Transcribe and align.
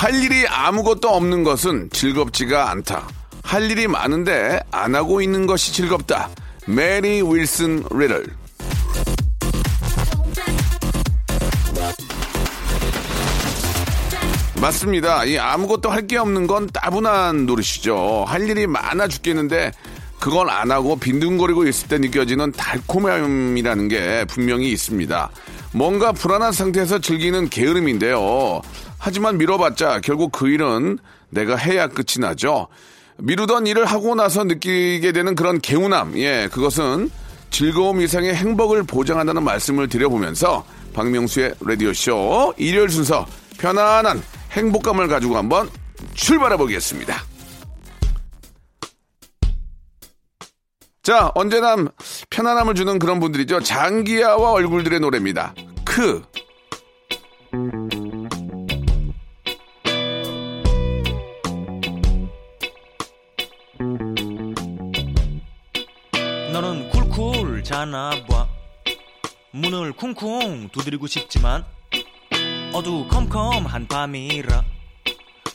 할 0.00 0.14
일이 0.14 0.46
아무것도 0.48 1.10
없는 1.10 1.44
것은 1.44 1.90
즐겁지가 1.92 2.70
않다 2.70 3.06
할 3.42 3.70
일이 3.70 3.86
많은데 3.86 4.58
안 4.70 4.94
하고 4.94 5.20
있는 5.20 5.46
것이 5.46 5.74
즐겁다 5.74 6.30
메리 6.66 7.20
윌슨 7.20 7.84
리들 7.90 8.24
맞습니다. 14.58 15.24
이 15.24 15.36
아무것도 15.38 15.90
할 15.90 16.06
게 16.06 16.16
없는 16.16 16.46
건 16.46 16.66
따분한 16.66 17.44
노릇이죠. 17.44 18.24
할 18.26 18.48
일이 18.48 18.66
많아 18.66 19.06
죽겠는데 19.06 19.70
그걸 20.18 20.48
안 20.48 20.70
하고 20.70 20.96
빈둥거리고 20.96 21.66
있을 21.66 21.88
때 21.88 21.98
느껴지는 21.98 22.52
달콤함이라는 22.52 23.88
게 23.88 24.24
분명히 24.28 24.70
있습니다. 24.72 25.30
뭔가 25.72 26.12
불안한 26.12 26.52
상태에서 26.52 27.00
즐기는 27.00 27.48
게으름인데요. 27.50 28.62
하지만 29.00 29.38
미뤄봤자 29.38 30.00
결국 30.02 30.30
그 30.30 30.48
일은 30.48 30.98
내가 31.30 31.56
해야 31.56 31.88
끝이 31.88 32.20
나죠. 32.20 32.68
미루던 33.16 33.66
일을 33.66 33.86
하고 33.86 34.14
나서 34.14 34.44
느끼게 34.44 35.12
되는 35.12 35.34
그런 35.34 35.60
개운함, 35.60 36.16
예, 36.18 36.48
그것은 36.52 37.10
즐거움 37.50 38.00
이상의 38.00 38.34
행복을 38.34 38.84
보장한다는 38.84 39.42
말씀을 39.42 39.88
드려보면서 39.88 40.64
박명수의 40.92 41.54
라디오쇼 41.60 42.54
일요일 42.58 42.90
순서 42.90 43.26
편안한 43.58 44.22
행복감을 44.52 45.08
가지고 45.08 45.36
한번 45.36 45.68
출발해 46.14 46.56
보겠습니다. 46.56 47.24
자, 51.02 51.32
언제나 51.34 51.76
편안함을 52.28 52.74
주는 52.74 52.98
그런 52.98 53.18
분들이죠. 53.18 53.60
장기하와 53.60 54.52
얼굴들의 54.52 55.00
노래입니다. 55.00 55.54
크. 55.84 56.22
너는 66.52 66.88
쿨쿨 66.90 67.62
자나 67.62 68.10
봐. 68.28 68.48
문을 69.52 69.92
쿵쿵 69.92 70.68
두드리고 70.70 71.06
싶지만 71.06 71.64
어두컴컴 72.72 73.66
한 73.66 73.86
밤이라 73.86 74.64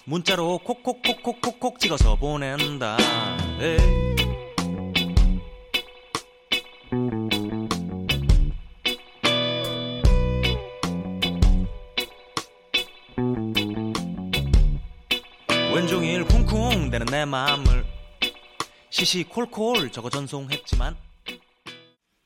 문자로 0.06 0.60
콕콕콕콕콕콕 0.60 1.80
찍어서 1.80 2.16
보낸다. 2.16 2.98
에이. 3.60 4.06
내 17.16 17.24
마음을 17.24 17.65
시시콜콜 19.00 19.92
적어 19.92 20.10
전송했지만 20.10 20.96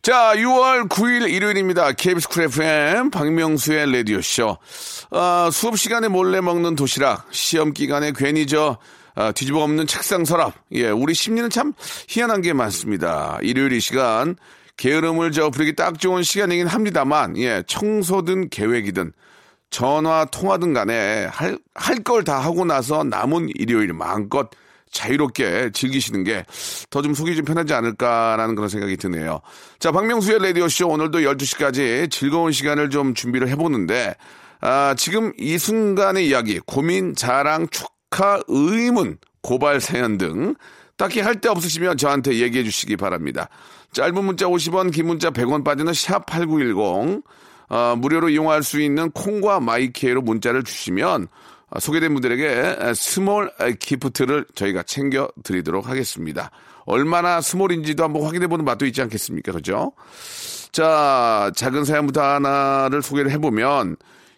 자, 0.03 0.33
6월 0.35 0.87
9일 0.87 1.29
일요일입니다. 1.29 1.91
KBS 1.93 2.29
쿨 2.29 2.43
FM 2.43 3.09
박명수의 3.09 3.91
라디오쇼. 3.91 4.57
아, 5.11 5.49
수업 5.51 5.77
시간에 5.77 6.07
몰래 6.07 6.41
먹는 6.41 6.75
도시락, 6.75 7.27
시험 7.31 7.73
기간에 7.73 8.13
괜히 8.15 8.45
저 8.47 8.77
아, 9.15 9.31
뒤집어 9.31 9.63
엎는 9.63 9.87
책상 9.87 10.23
서랍. 10.25 10.53
예, 10.71 10.89
우리 10.89 11.13
심리는 11.15 11.49
참 11.49 11.73
희한한 12.07 12.41
게 12.41 12.53
많습니다. 12.53 13.39
일요일 13.41 13.73
이 13.73 13.79
시간 13.81 14.35
게으름을 14.77 15.31
저 15.31 15.49
부리기 15.49 15.75
딱 15.75 15.99
좋은 15.99 16.23
시간이긴 16.23 16.67
합니다만, 16.67 17.35
예, 17.37 17.63
청소든 17.67 18.49
계획이든 18.49 19.11
전화 19.71 20.25
통화든 20.25 20.73
간에 20.73 21.25
할 21.25 21.57
할 21.75 22.03
걸 22.03 22.23
다 22.23 22.39
하고 22.39 22.63
나서 22.63 23.03
남은 23.03 23.49
일요일 23.55 23.91
마음껏 23.93 24.49
자유롭게 24.91 25.71
즐기시는 25.73 26.23
게 26.23 26.45
더 26.89 27.01
좀 27.01 27.13
속이 27.13 27.35
좀 27.35 27.45
편하지 27.45 27.73
않을까라는 27.73 28.55
그런 28.55 28.69
생각이 28.69 28.97
드네요. 28.97 29.41
자, 29.79 29.91
박명수의 29.91 30.39
라디오쇼 30.39 30.87
오늘도 30.87 31.19
12시까지 31.19 32.09
즐거운 32.11 32.51
시간을 32.51 32.89
좀 32.89 33.13
준비를 33.13 33.47
해보는데, 33.49 34.15
아, 34.61 34.93
지금 34.97 35.31
이 35.37 35.57
순간의 35.57 36.27
이야기, 36.27 36.59
고민, 36.65 37.15
자랑, 37.15 37.67
축하, 37.69 38.39
의문, 38.47 39.17
고발 39.41 39.79
사연 39.79 40.17
등 40.17 40.55
딱히 40.97 41.21
할 41.21 41.39
데 41.39 41.47
없으시면 41.47 41.95
저한테 41.97 42.39
얘기해 42.39 42.63
주시기 42.65 42.97
바랍니다. 42.97 43.47
짧은 43.93 44.23
문자 44.25 44.47
50원, 44.47 44.91
긴 44.91 45.07
문자 45.07 45.29
100원 45.31 45.63
빠지는 45.63 45.93
샵8910, 45.93 47.23
어, 47.69 47.95
무료로 47.97 48.29
이용할 48.29 48.63
수 48.63 48.81
있는 48.81 49.09
콩과 49.11 49.59
마이케이로 49.61 50.21
문자를 50.21 50.63
주시면 50.63 51.27
아, 51.27 51.29
소개된 51.77 52.13
분들에게 52.13 52.93
small 52.95 53.51
gift를 53.79 54.45
저희가 54.55 54.83
챙겨 54.83 55.29
드리도록 55.43 55.87
하겠습니다. 55.87 56.51
얼마나 56.85 57.41
small인지도 57.41 58.03
한번 58.03 58.23
확인해 58.23 58.47
보는 58.47 58.65
맛도 58.65 58.85
있지 58.85 59.01
않겠습니까? 59.01 59.51
그죠? 59.51 59.91
자, 60.71 61.51
작은 61.55 61.85
사연부터 61.85 62.21
하나를 62.21 63.01
소개를 63.01 63.31
해보면 63.31 63.97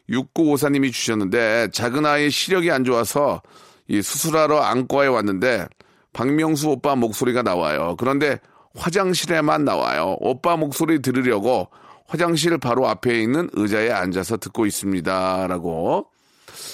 6954님이 0.09 0.91
주셨는데 0.91 1.69
작은 1.71 2.05
아이의 2.05 2.31
시력이 2.31 2.69
안 2.71 2.83
좋아서 2.83 3.41
이 3.87 4.01
수술하러 4.01 4.59
안과에 4.59 5.07
왔는데 5.07 5.67
박명수 6.13 6.69
오빠 6.69 6.95
목소리가 6.95 7.41
나와요. 7.41 7.95
그런데 7.97 8.39
화장실에만 8.75 9.63
나와요. 9.63 10.17
오빠 10.19 10.57
목소리 10.57 11.01
들으려고 11.01 11.69
화장실 12.07 12.57
바로 12.57 12.87
앞에 12.89 13.21
있는 13.21 13.49
의자에 13.53 13.89
앉아서 13.89 14.37
듣고 14.37 14.65
있습니다. 14.65 15.47
라고 15.47 16.10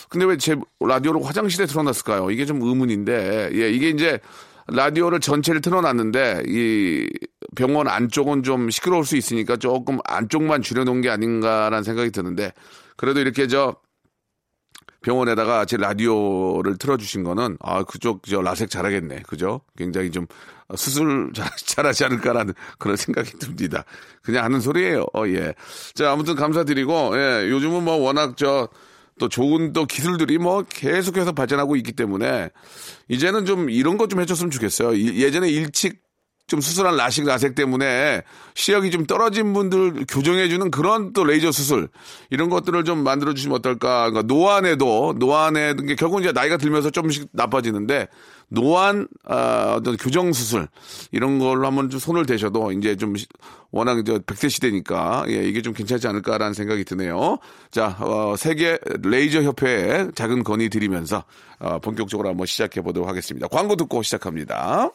근데 0.10 0.26
왜 0.26 0.38
제 0.38 0.56
라디오를 0.80 1.26
화장실에 1.26 1.66
틀어놨을까요? 1.66 2.32
이게 2.32 2.46
좀 2.46 2.62
의문인데, 2.62 3.50
예, 3.54 3.70
이게 3.70 3.90
이제 3.90 4.20
라디오를 4.68 5.20
전체를 5.20 5.62
틀어놨는데, 5.62 6.44
이 6.48 7.08
병원 7.56 7.88
안쪽은 7.88 8.44
좀 8.44 8.70
시끄러울 8.70 9.06
수 9.06 9.16
있으니까 9.18 9.58
조금 9.58 10.00
안쪽만 10.06 10.62
줄여놓은 10.62 11.02
게 11.02 11.10
아닌가라는 11.10 11.84
생각이 11.84 12.12
드는데, 12.12 12.52
그래도 12.98 13.20
이렇게 13.20 13.48
저 13.48 13.76
병원에다가 15.02 15.66
제 15.66 15.78
라디오를 15.78 16.78
틀어주신 16.78 17.24
거는, 17.24 17.58
아, 17.62 17.84
그쪽 17.84 18.24
저 18.24 18.42
라섹 18.42 18.70
잘하겠네. 18.70 19.24
그죠? 19.28 19.62
굉장히 19.78 20.12
좀 20.12 20.26
수술 20.76 21.32
잘, 21.34 21.48
잘하지 21.56 22.06
않을까라는 22.06 22.54
그런 22.78 22.98
생각이 22.98 23.32
듭니다. 23.40 23.86
그냥 24.22 24.44
하는 24.44 24.60
소리예요. 24.60 25.06
어, 25.14 25.26
예. 25.28 25.54
자, 25.94 26.12
아무튼 26.12 26.36
감사드리고, 26.36 27.12
예, 27.16 27.50
요즘은 27.50 27.84
뭐 27.84 27.96
워낙 27.96 28.36
저, 28.36 28.68
또 29.20 29.30
좋은 29.30 29.74
또 29.74 29.86
기술들이 29.86 30.38
뭐 30.38 30.64
계속해서 30.68 31.32
발전하고 31.34 31.76
있기 31.76 31.92
때문에 31.94 32.50
이제는 33.10 33.46
좀 33.46 33.70
이런 33.70 33.98
것 33.98 34.08
좀 34.08 34.22
해줬으면 34.22 34.52
좋겠어요. 34.52 34.98
예전에 34.98 35.50
일찍 35.50 36.07
좀 36.48 36.62
수술한 36.62 36.96
라식 36.96 37.26
라섹 37.26 37.56
때문에 37.56 38.24
시력이 38.56 38.90
좀 38.90 39.06
떨어진 39.06 39.52
분들 39.52 40.06
교정해주는 40.08 40.72
그런 40.72 41.12
또 41.12 41.26
레이저 41.26 41.52
수술 41.52 41.90
이런 42.30 42.50
것들을 42.50 42.86
좀 42.86 43.04
만들어 43.04 43.34
주시면 43.34 43.58
어떨까. 43.58 44.10
그러니까 44.10 44.34
노안에도 44.34 45.16
노안에 45.20 45.76
게 45.76 45.96
결국 45.96 46.22
이제 46.22 46.32
나이가 46.32 46.56
들면서 46.56 46.90
조금씩 46.90 47.28
나빠지는데 47.34 48.08
노안 48.48 49.10
아, 49.26 49.76
어떤 49.78 49.98
교정 49.98 50.32
수술 50.32 50.70
이런 51.12 51.38
걸로 51.38 51.68
한번 51.68 51.90
좀 51.90 52.00
손을 52.00 52.26
대셔도 52.26 52.72
이제 52.72 52.96
좀 52.96 53.14
워낙 53.72 54.00
이제 54.00 54.18
100세 54.20 54.50
시대니까 54.50 55.26
예, 55.28 55.44
이게 55.44 55.62
좀 55.62 55.74
괜찮지 55.74 56.08
않을까라는 56.08 56.54
생각이 56.54 56.86
드네요. 56.86 57.40
자, 57.72 57.98
어, 58.00 58.36
세계 58.38 58.80
레이저 59.04 59.44
협회에 59.44 60.08
작은 60.16 60.46
건의 60.46 60.70
드리면서 60.70 61.26
어, 61.60 61.80
본격적으로 61.80 62.30
한번 62.30 62.46
시작해 62.46 62.82
보도록 62.82 63.10
하겠습니다. 63.10 63.50
광고 63.50 63.76
듣고 63.76 64.02
시작합니다. 64.02 64.92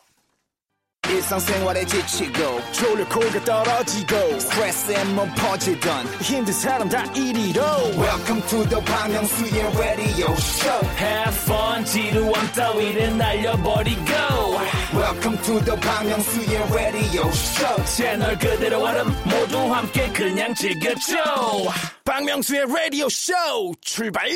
일상생활에 1.12 1.84
지치고, 1.84 2.60
졸려 2.72 3.06
코가 3.08 3.44
떨어지고, 3.44 4.40
스트레스에 4.40 5.04
몸 5.14 5.30
퍼지던, 5.34 6.06
힘든 6.20 6.52
사람 6.52 6.88
다 6.88 7.04
이리로. 7.14 7.62
welcome 7.96 8.42
to 8.48 8.64
the 8.68 8.82
Bang 8.84 9.12
Myung-soo's 9.12 9.78
radio 9.78 10.32
show. 10.36 10.88
Have 10.96 11.36
fun 11.42 11.84
지루함 11.84 12.52
따위를 12.52 13.16
날려버리고. 13.16 14.02
Welcome 14.94 15.42
to 15.42 15.60
the 15.64 15.80
Bang 15.80 16.08
Myung-soo's 16.08 16.72
radio 16.72 17.28
show. 17.28 17.84
채널 17.84 18.38
그대로 18.38 18.82
얼음 18.82 19.08
모두 19.24 19.58
함께 19.72 20.08
그냥 20.12 20.54
즐겨줘. 20.54 21.16
박명수의 22.04 22.64
라디오 22.68 23.08
쇼 23.08 23.32
출발! 23.80 24.28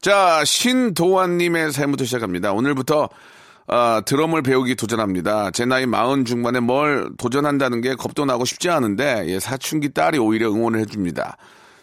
자, 0.00 0.42
신도환님의 0.44 1.72
사연부터 1.72 2.04
시작합니다. 2.04 2.52
오늘부터 2.52 3.08
아, 3.66 4.02
드럼을 4.04 4.42
배우기 4.42 4.74
도전합니다. 4.74 5.50
제 5.52 5.64
나이 5.64 5.86
마흔 5.86 6.24
중반에 6.24 6.60
뭘 6.60 7.10
도전한다는 7.16 7.80
게 7.80 7.94
겁도 7.94 8.24
나고 8.24 8.44
쉽지 8.44 8.68
않은데 8.68 9.24
예, 9.28 9.40
사춘기 9.40 9.92
딸이 9.92 10.18
오히려 10.18 10.50
응원을 10.50 10.80
해줍니다. 10.80 11.36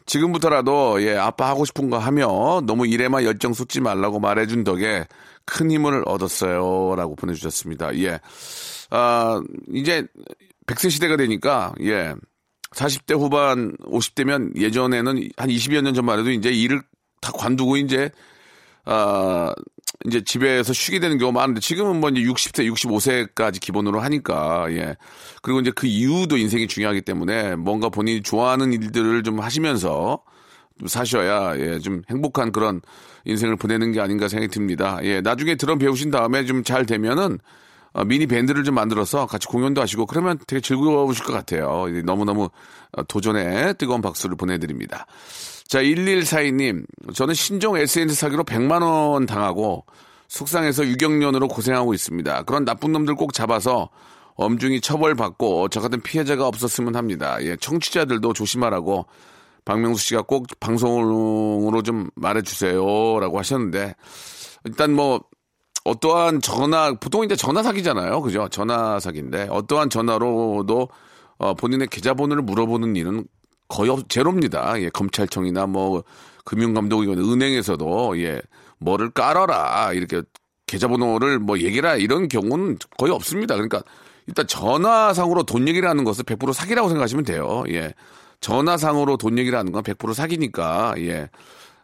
지금부터라도 0.05 1.01
예, 1.03 1.17
아빠 1.17 1.47
하고 1.49 1.65
싶은 1.65 1.89
거 1.89 1.97
하며 1.97 2.61
너무 2.65 2.85
일에만 2.85 3.23
열정 3.23 3.53
쏟지 3.53 3.81
말라고 3.81 4.19
말해준 4.19 4.63
덕에 4.63 5.05
큰 5.45 5.71
힘을 5.71 6.03
얻었어요라고 6.05 7.15
보내주셨습니다. 7.15 7.97
예, 7.97 8.19
아 8.91 9.41
이제 9.73 10.05
100세 10.67 10.91
시대가 10.91 11.17
되니까 11.17 11.73
예 11.81 12.13
40대 12.75 13.19
후반 13.19 13.75
50대면 13.77 14.55
예전에는 14.55 15.29
한 15.35 15.49
20여 15.49 15.81
년 15.81 15.93
전만 15.93 16.19
해도 16.19 16.29
이제 16.31 16.51
일을 16.51 16.81
다 17.21 17.31
관두고 17.33 17.77
이제 17.77 18.11
아 18.85 19.53
이제 20.06 20.24
집에서 20.24 20.74
쉬게 20.74 21.00
되는 21.00 21.18
경우가 21.18 21.39
많은데 21.39 21.59
지금은 21.62 22.00
뭐 22.00 22.09
이제 22.09 22.21
60세, 22.21 22.71
65세까지 22.74 23.59
기본으로 23.59 24.00
하니까 24.01 24.68
예 24.71 24.95
그리고 25.42 25.59
이제 25.59 25.71
그 25.75 25.88
이후도 25.88 26.38
인생이 26.38 26.68
중요하기 26.68 27.01
때문에 27.01 27.56
뭔가 27.56 27.89
본인이 27.89 28.21
좋아하는 28.24 28.74
일들을 28.74 29.24
좀 29.24 29.39
하시면서 29.39 30.21
좀 30.80 30.88
사셔야 30.88 31.57
예 31.59 31.80
좀 31.80 32.01
행복한 32.09 32.51
그런 32.51 32.81
인생을 33.25 33.56
보내는 33.57 33.92
게 33.92 34.01
아닌가 34.01 34.27
생각이 34.27 34.51
듭니다. 34.51 35.00
예 35.03 35.21
나중에 35.21 35.56
드럼 35.56 35.77
배우신 35.80 36.09
다음에 36.12 36.45
좀 36.45 36.63
잘 36.63 36.86
되면은 36.86 37.39
어, 37.94 38.06
미니 38.06 38.25
밴드를 38.25 38.63
좀 38.63 38.75
만들어서 38.75 39.25
같이 39.27 39.48
공연도 39.48 39.81
하시고 39.81 40.06
그러면 40.06 40.39
되게 40.48 40.62
즐거우실 40.62 41.25
것 41.25 41.33
같아요. 41.33 41.86
예, 41.94 42.01
너무너무 42.01 42.50
어, 42.94 43.03
도전에 43.03 43.74
뜨거운 43.74 44.01
박수를 44.01 44.38
보내드립니다. 44.38 45.06
자, 45.71 45.81
1142님. 45.81 46.83
저는 47.13 47.33
신종 47.33 47.77
SNS 47.77 48.19
사기로 48.19 48.44
100만원 48.44 49.25
당하고 49.25 49.85
속상해서 50.27 50.85
유경련으로 50.85 51.47
고생하고 51.47 51.94
있습니다. 51.94 52.44
그런 52.44 52.65
나쁜 52.65 52.91
놈들 52.91 53.15
꼭 53.15 53.31
잡아서 53.31 53.89
엄중히 54.35 54.81
처벌받고 54.81 55.69
저 55.69 55.79
같은 55.79 56.01
피해자가 56.01 56.45
없었으면 56.45 56.97
합니다. 56.97 57.38
예, 57.39 57.56
청취자들도 57.56 58.33
조심하라고 58.33 59.06
박명수 59.63 60.07
씨가 60.07 60.23
꼭 60.23 60.47
방송으로 60.59 61.81
좀 61.83 62.09
말해주세요. 62.15 62.75
라고 63.21 63.39
하셨는데 63.39 63.95
일단 64.65 64.91
뭐 64.91 65.21
어떠한 65.85 66.41
전화, 66.41 66.91
보통 66.95 67.24
이제 67.24 67.38
전화 67.38 67.63
사기잖아요. 67.63 68.21
그죠? 68.24 68.50
전화 68.50 69.00
사기인데 69.00 69.47
어떠한 69.50 69.89
전화로도 69.89 70.89
어, 71.38 71.53
본인의 71.53 71.88
계좌번호를 71.88 72.44
물어보는 72.44 72.97
일은 72.97 73.25
거의 73.71 73.89
없, 73.89 74.09
제로입니다. 74.09 74.81
예, 74.81 74.89
검찰청이나 74.89 75.65
뭐 75.65 76.03
금융감독이건 76.45 77.18
은행에서도 77.18 78.19
예, 78.21 78.41
뭐를 78.79 79.12
깔아라 79.12 79.94
이렇게 79.94 80.21
계좌번호를 80.68 81.39
뭐 81.39 81.57
얘기라 81.59 81.95
이런 81.95 82.27
경우는 82.27 82.77
거의 82.97 83.12
없습니다. 83.13 83.56
그러니까 83.56 83.81
일단 84.27 84.45
전화상으로 84.47 85.44
돈 85.44 85.68
얘기를 85.68 85.88
하는 85.89 86.03
것을 86.03 86.23
100% 86.25 86.53
사기라고 86.53 86.89
생각하시면 86.89 87.23
돼요. 87.25 87.63
예. 87.69 87.94
전화상으로 88.41 89.18
돈 89.18 89.38
얘기를 89.38 89.57
하는 89.57 89.71
건 89.71 89.83
100% 89.83 90.13
사기니까 90.13 90.95
예. 90.97 91.29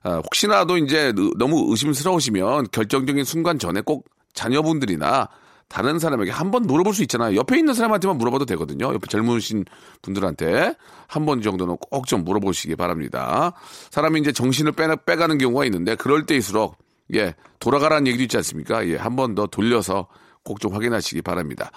아, 0.04 0.18
혹시나도 0.18 0.78
이제 0.78 1.14
의- 1.16 1.32
너무 1.38 1.68
의심스러우시면 1.72 2.68
결정적인 2.72 3.24
순간 3.24 3.60
전에 3.60 3.82
꼭 3.82 4.06
자녀분들이나 4.34 5.28
다른 5.70 6.00
사람에게 6.00 6.32
한 6.32 6.50
번 6.52 6.64
물어볼 6.64 6.94
수 6.94 7.02
있잖아요. 7.04 7.36
옆에 7.36 7.58
있는 7.58 7.74
사람한테만 7.74 8.18
물어봐도 8.18 8.46
되거든요. 8.46 8.94
옆에 8.94 9.06
젊으신 9.08 9.66
분들한테 10.02 10.76
한 11.08 11.26
번 11.26 11.42
정도는 11.42 11.78
꼭 11.78 12.06
좀 12.08 12.24
물어보시기 12.24 12.76
바랍니다. 12.78 13.52
사람이 13.92 14.20
이제 14.22 14.32
정신을 14.32 14.72
빼, 14.74 14.88
빼가는 15.06 15.38
경우가 15.38 15.66
있는데 15.66 15.96
그럴 15.96 16.26
때일수록 16.26 16.78
예, 17.16 17.36
돌아가라는 17.60 18.08
얘기도 18.08 18.24
있지 18.24 18.38
않습니까? 18.38 18.88
예, 18.88 18.96
한 18.96 19.16
번 19.16 19.36
더 19.36 19.46
돌려서 19.48 20.08
꼭 20.44 20.60
좀 20.60 20.74
확인하시기 20.74 21.22
바랍니다. 21.22 21.72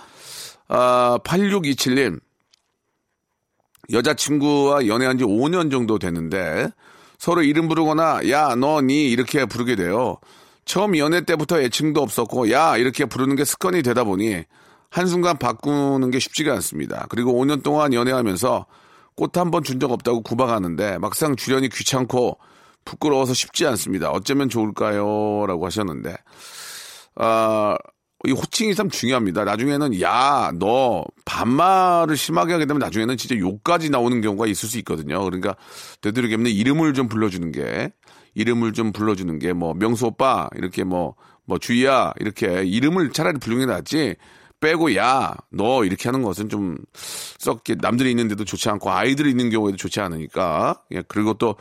아, 0.69 1.19
8627님. 1.25 2.21
여자친구와 3.93 4.87
연애한 4.87 5.19
지 5.19 5.25
5년 5.25 5.71
정도 5.71 5.99
됐는데 5.99 6.69
서로 7.19 7.43
이름 7.43 7.67
부르거나 7.69 8.21
야, 8.31 8.55
너, 8.55 8.81
니 8.81 9.11
이렇게 9.11 9.45
부르게 9.47 9.75
돼요. 9.75 10.17
처음 10.65 10.97
연애 10.99 11.23
때부터 11.25 11.61
애칭도 11.61 12.01
없었고 12.03 12.51
야 12.53 12.77
이렇게 12.77 13.05
부르는 13.05 13.37
게 13.37 13.45
습관이 13.45 13.83
되다 13.83 14.05
보니 14.05 14.45
한순간 14.91 15.39
바꾸는 15.39 16.11
게 16.11 16.19
쉽지가 16.19 16.53
않습니다. 16.55 17.07
그리고 17.11 17.33
5년 17.33 17.62
동안 17.62 17.93
연애하면서 17.93 18.67
꽃 19.17 19.39
한 19.39 19.51
번 19.51 19.62
준 19.65 19.79
적 19.81 19.91
없다고 19.93 20.23
구박하는데 20.23 20.99
막상 20.99 21.37
주련이 21.37 21.69
귀찮고 21.69 22.39
부끄러워서 22.85 23.35
쉽지 23.35 23.67
않습니다. 23.67 24.11
어쩌면 24.11 24.49
좋을까요? 24.49 25.45
라고 25.47 25.67
하셨는데 25.67 26.17
아, 27.17 27.77
이 28.27 28.33
호칭이 28.33 28.75
참 28.75 28.91
중요합니다. 28.91 29.45
나중에는 29.45 30.01
야, 30.03 30.53
너 30.59 31.05
반말을 31.25 32.17
심하게 32.17 32.53
하게 32.53 32.67
되면 32.67 32.79
나중에는 32.81 33.17
진짜 33.17 33.37
욕까지 33.37 33.91
나오는 33.91 34.21
경우가 34.21 34.47
있을 34.47 34.69
수 34.69 34.79
있거든요. 34.79 35.23
그러니까 35.25 35.56
되도록이면 36.03 36.47
이름을 36.53 36.95
좀 36.95 37.09
불러주는 37.09 37.51
게 37.53 37.93
이름을 38.35 38.73
좀 38.73 38.93
불러주는 38.93 39.38
게 39.38 39.53
뭐 39.53 39.75
명수 39.75 40.06
오빠 40.06 40.49
이렇게 40.55 40.85
뭐뭐 40.85 41.59
주희야 41.61 42.15
이렇게 42.21 42.62
이름을 42.65 43.11
차라리 43.12 43.38
부르는 43.38 43.67
게 43.67 43.73
낫지 43.73 44.17
빼고 44.61 44.94
야 44.97 45.35
너 45.50 45.85
이렇게 45.85 46.09
하는 46.09 46.23
것은 46.23 46.49
좀썩 46.49 47.62
남들이 47.81 48.11
있는데도 48.11 48.44
좋지 48.44 48.69
않고 48.71 48.91
아이들이 48.91 49.31
있는 49.31 49.50
경우에도 49.50 49.77
좋지 49.77 50.00
않으니까 50.00 50.82
예, 50.93 51.03
그리고 51.09 51.35
또 51.35 51.56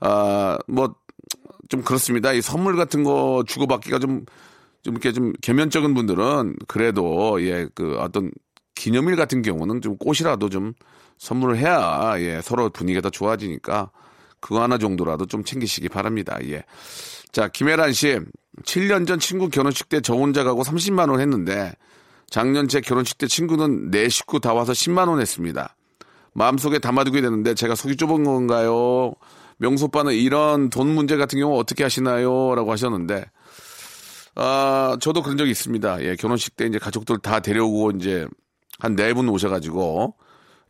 아 0.00 0.58
뭐 0.68 0.94
좀 1.68 1.82
그렇습니다. 1.82 2.32
이 2.34 2.42
선물 2.42 2.76
같은 2.76 3.02
거 3.02 3.44
주고받기가 3.46 3.98
좀좀 3.98 4.26
이렇게 4.84 5.12
좀 5.12 5.32
개면적인 5.40 5.94
분들은 5.94 6.56
그래도 6.68 7.42
예 7.42 7.66
그 7.74 7.96
어떤 7.98 8.30
기념일 8.74 9.16
같은 9.16 9.40
경우는 9.40 9.80
좀 9.80 9.96
꽃이라도 9.96 10.50
좀 10.50 10.74
선물을 11.16 11.56
해야 11.56 12.14
예 12.18 12.40
서로 12.42 12.68
분위기가 12.68 13.00
더 13.00 13.08
좋아지니까 13.10 13.90
그거 14.42 14.60
하나 14.62 14.76
정도라도 14.76 15.24
좀 15.24 15.42
챙기시기 15.44 15.88
바랍니다. 15.88 16.36
예. 16.44 16.64
자, 17.32 17.48
김혜란 17.48 17.94
씨. 17.94 18.18
7년 18.64 19.06
전 19.06 19.18
친구 19.18 19.48
결혼식 19.48 19.88
때 19.88 20.00
저 20.02 20.12
혼자 20.14 20.44
가고 20.44 20.62
30만 20.62 21.08
원 21.10 21.20
했는데 21.20 21.72
작년 22.28 22.68
제 22.68 22.82
결혼식 22.82 23.16
때 23.16 23.26
친구는 23.26 23.90
네 23.90 24.10
식구 24.10 24.40
다 24.40 24.52
와서 24.52 24.72
10만 24.72 25.08
원 25.08 25.20
했습니다. 25.22 25.74
마음속에 26.34 26.78
담아두게 26.78 27.22
되는데 27.22 27.54
제가 27.54 27.74
속이 27.74 27.96
좁은 27.96 28.24
건가요? 28.24 29.14
명수 29.56 29.86
오빠는 29.86 30.12
이런 30.12 30.68
돈 30.68 30.88
문제 30.94 31.16
같은 31.16 31.38
경우 31.38 31.58
어떻게 31.58 31.82
하시나요? 31.82 32.54
라고 32.54 32.72
하셨는데 32.72 33.24
아, 34.34 34.96
저도 35.00 35.22
그런 35.22 35.36
적이 35.36 35.50
있습니다. 35.50 36.02
예, 36.04 36.16
결혼식 36.16 36.56
때 36.56 36.66
이제 36.66 36.78
가족들 36.78 37.18
다 37.18 37.40
데려오고 37.40 37.92
이제 37.92 38.26
한 38.80 38.96
네 38.96 39.12
분 39.14 39.28
오셔가지고 39.28 40.14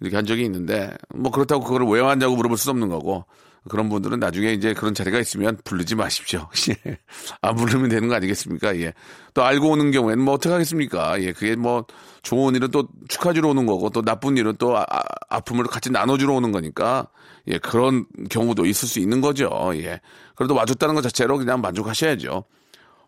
이렇게 0.00 0.16
한 0.16 0.26
적이 0.26 0.44
있는데 0.44 0.90
뭐 1.14 1.30
그렇다고 1.30 1.62
그걸 1.64 1.88
왜 1.88 2.00
하냐고 2.00 2.36
물어볼 2.36 2.58
수 2.58 2.70
없는 2.70 2.88
거고 2.88 3.24
그런 3.68 3.88
분들은 3.88 4.18
나중에 4.18 4.52
이제 4.52 4.74
그런 4.74 4.94
자리가 4.94 5.20
있으면 5.20 5.56
부르지 5.64 5.94
마십시오. 5.94 6.48
예. 6.86 6.98
안 7.40 7.54
부르면 7.54 7.88
되는 7.88 8.08
거 8.08 8.14
아니겠습니까? 8.14 8.76
예. 8.80 8.92
또 9.34 9.44
알고 9.44 9.70
오는 9.70 9.90
경우에는 9.90 10.22
뭐 10.22 10.34
어떻게 10.34 10.52
하겠습니까? 10.52 11.20
예. 11.22 11.32
그게 11.32 11.54
뭐 11.54 11.84
좋은 12.22 12.54
일은 12.54 12.70
또 12.70 12.88
축하주러 13.08 13.50
오는 13.50 13.66
거고 13.66 13.90
또 13.90 14.02
나쁜 14.02 14.36
일은 14.36 14.56
또 14.58 14.76
아, 14.76 14.84
아픔을 15.28 15.64
같이 15.64 15.90
나눠주러 15.90 16.34
오는 16.34 16.50
거니까 16.50 17.08
예. 17.46 17.58
그런 17.58 18.06
경우도 18.30 18.66
있을 18.66 18.88
수 18.88 18.98
있는 18.98 19.20
거죠. 19.20 19.50
예. 19.74 20.00
그래도 20.34 20.54
와줬다는 20.54 20.94
것 20.94 21.02
자체로 21.02 21.38
그냥 21.38 21.60
만족하셔야죠. 21.60 22.44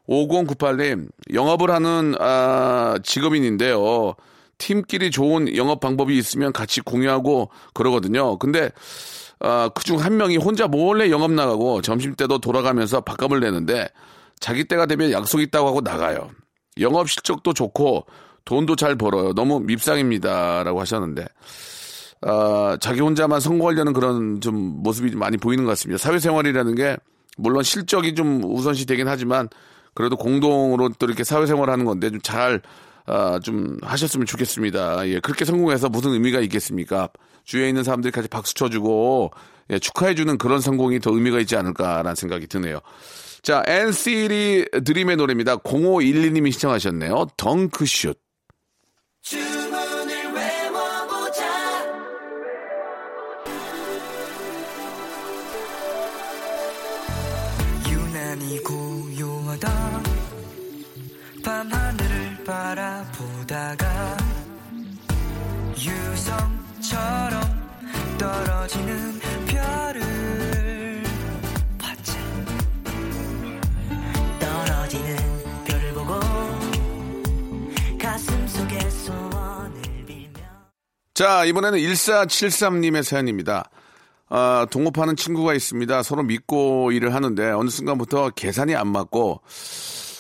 5098님, 0.08 1.08
영업을 1.32 1.70
하는, 1.70 2.14
아, 2.20 2.98
직업인인데요. 3.02 4.14
팀끼리 4.58 5.10
좋은 5.10 5.56
영업 5.56 5.80
방법이 5.80 6.16
있으면 6.16 6.52
같이 6.52 6.80
공유하고 6.80 7.50
그러거든요. 7.72 8.38
근데, 8.38 8.70
아, 9.46 9.68
그중 9.74 9.98
한 10.00 10.16
명이 10.16 10.38
혼자 10.38 10.66
몰래 10.66 11.10
영업 11.10 11.30
나가고 11.30 11.82
점심 11.82 12.14
때도 12.14 12.38
돌아가면서 12.38 13.02
밥값을 13.02 13.40
내는데 13.40 13.90
자기 14.40 14.64
때가 14.64 14.86
되면 14.86 15.12
약속 15.12 15.42
있다고 15.42 15.68
하고 15.68 15.82
나가요. 15.82 16.30
영업 16.80 17.10
실적도 17.10 17.52
좋고 17.52 18.06
돈도 18.46 18.76
잘 18.76 18.96
벌어요. 18.96 19.34
너무 19.34 19.60
밉상입니다. 19.60 20.64
라고 20.64 20.80
하셨는데, 20.80 21.26
아, 22.22 22.78
자기 22.80 23.00
혼자만 23.00 23.40
성공하려는 23.40 23.92
그런 23.92 24.40
좀 24.40 24.82
모습이 24.82 25.10
좀 25.10 25.20
많이 25.20 25.36
보이는 25.36 25.64
것 25.64 25.72
같습니다. 25.72 25.98
사회생활이라는 25.98 26.74
게 26.74 26.96
물론 27.36 27.62
실적이 27.62 28.14
좀 28.14 28.42
우선시 28.44 28.86
되긴 28.86 29.08
하지만 29.08 29.50
그래도 29.92 30.16
공동으로 30.16 30.88
또 30.98 31.04
이렇게 31.04 31.22
사회생활 31.22 31.68
하는 31.68 31.84
건데 31.84 32.10
좀잘 32.10 32.62
아, 33.06 33.38
좀 33.42 33.76
하셨으면 33.82 34.26
좋겠습니다. 34.26 35.08
예, 35.08 35.20
그렇게 35.20 35.44
성공해서 35.44 35.88
무슨 35.88 36.12
의미가 36.12 36.40
있겠습니까? 36.40 37.08
주위에 37.44 37.68
있는 37.68 37.82
사람들이 37.84 38.10
같이 38.10 38.28
박수 38.28 38.54
쳐주고 38.54 39.30
예, 39.70 39.78
축하해주는 39.78 40.38
그런 40.38 40.60
성공이 40.60 41.00
더 41.00 41.12
의미가 41.12 41.40
있지 41.40 41.56
않을까라는 41.56 42.14
생각이 42.14 42.46
드네요. 42.46 42.80
자, 43.42 43.62
NCT 43.66 44.66
드림의 44.84 45.16
노래입니다. 45.16 45.58
0512님이 45.58 46.50
시청하셨네요. 46.52 47.26
덩크슛. 47.36 48.23
자, 81.14 81.44
이번에는 81.44 81.78
1473님의 81.78 83.04
사연입니다. 83.04 83.70
아, 84.28 84.66
동업하는 84.72 85.14
친구가 85.14 85.54
있습니다. 85.54 86.02
서로 86.02 86.24
믿고 86.24 86.90
일을 86.90 87.14
하는데 87.14 87.50
어느 87.52 87.68
순간부터 87.70 88.30
계산이 88.30 88.74
안 88.74 88.88
맞고 88.88 89.40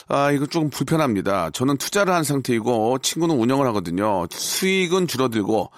아, 0.06 0.30
이거 0.30 0.46
조금 0.46 0.70
불편합니다. 0.70 1.50
저는 1.50 1.78
투자를 1.78 2.14
한 2.14 2.22
상태이고 2.22 2.98
친구는 2.98 3.34
운영을 3.36 3.66
하거든요. 3.68 4.26
수익은 4.30 5.08
줄어들고 5.08 5.72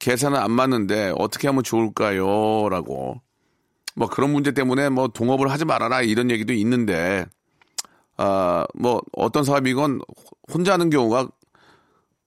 계산은 0.00 0.36
안 0.36 0.50
맞는데 0.50 1.12
어떻게 1.16 1.46
하면 1.46 1.62
좋을까요? 1.62 2.68
라고. 2.68 3.20
뭐 3.94 4.08
그런 4.08 4.32
문제 4.32 4.50
때문에 4.50 4.88
뭐 4.88 5.06
동업을 5.06 5.52
하지 5.52 5.66
말아라 5.66 6.02
이런 6.02 6.32
얘기도 6.32 6.52
있는데 6.52 7.26
아, 8.16 8.66
뭐 8.74 9.02
어떤 9.12 9.44
사업이건 9.44 10.00
혼자 10.52 10.72
하는 10.72 10.90
경우가 10.90 11.28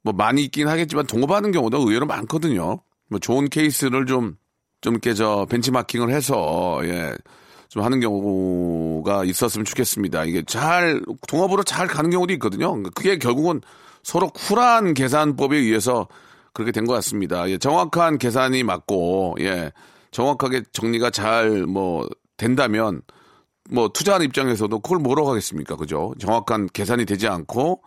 뭐 0.03 0.13
많이 0.13 0.43
있긴 0.43 0.67
하겠지만 0.67 1.05
동업하는 1.08 1.51
경우도 1.51 1.79
의외로 1.79 2.05
많거든요. 2.05 2.81
뭐 3.10 3.20
좋은 3.20 3.50
케이스를 3.50 4.05
좀, 4.05 4.36
좀 4.81 4.93
이렇게 4.93 5.13
저 5.13 5.46
벤치마킹을 5.50 6.10
해서, 6.12 6.79
예, 6.84 7.13
좀 7.70 7.84
하는 7.84 8.00
경우가 8.00 9.24
있었으면 9.25 9.65
좋겠습니다. 9.65 10.25
이게 10.25 10.43
잘, 10.48 11.01
동업으로 11.27 11.63
잘 11.63 11.88
가는 11.88 12.10
경우도 12.10 12.34
있거든요. 12.34 12.81
그게 12.96 13.17
결국은 13.17 13.62
서로 14.03 14.29
쿨한 14.29 14.93
계산법에 14.93 15.58
의해서 15.58 16.08
그렇게 16.53 16.72
된 16.72 16.86
것 16.86 16.93
같습니다. 16.96 17.50
예, 17.50 17.58
정확한 17.58 18.17
계산이 18.17 18.63
맞고, 18.63 19.38
예, 19.41 19.72
정확하게 20.12 20.63
정리가 20.74 21.10
잘 21.12 21.65
뭐 21.67 22.08
된다면 22.38 23.01
뭐 23.70 23.88
투자하는 23.89 24.25
입장에서도 24.25 24.79
그걸 24.79 24.98
뭐라고 25.00 25.29
하겠습니까? 25.29 25.75
그죠? 25.75 26.13
정확한 26.20 26.67
계산이 26.74 27.05
되지 27.05 27.27
않고 27.27 27.81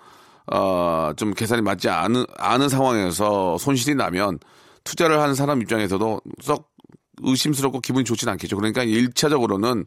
어, 0.53 1.13
좀 1.17 1.33
계산이 1.35 1.63
맞지 1.63 1.89
않은, 1.89 2.27
않은 2.39 2.69
상황에서 2.69 3.59
손실이 3.59 3.95
나면 3.95 4.39
투자를 4.85 5.21
하는 5.21 5.35
사람 5.35 5.63
입장에서도 5.63 6.21
썩 6.43 6.71
의심스럽고 7.23 7.81
기분이 7.81 8.05
좋지는 8.05 8.33
않겠죠. 8.33 8.57
그러니까 8.57 8.83
일차적으로는 8.83 9.87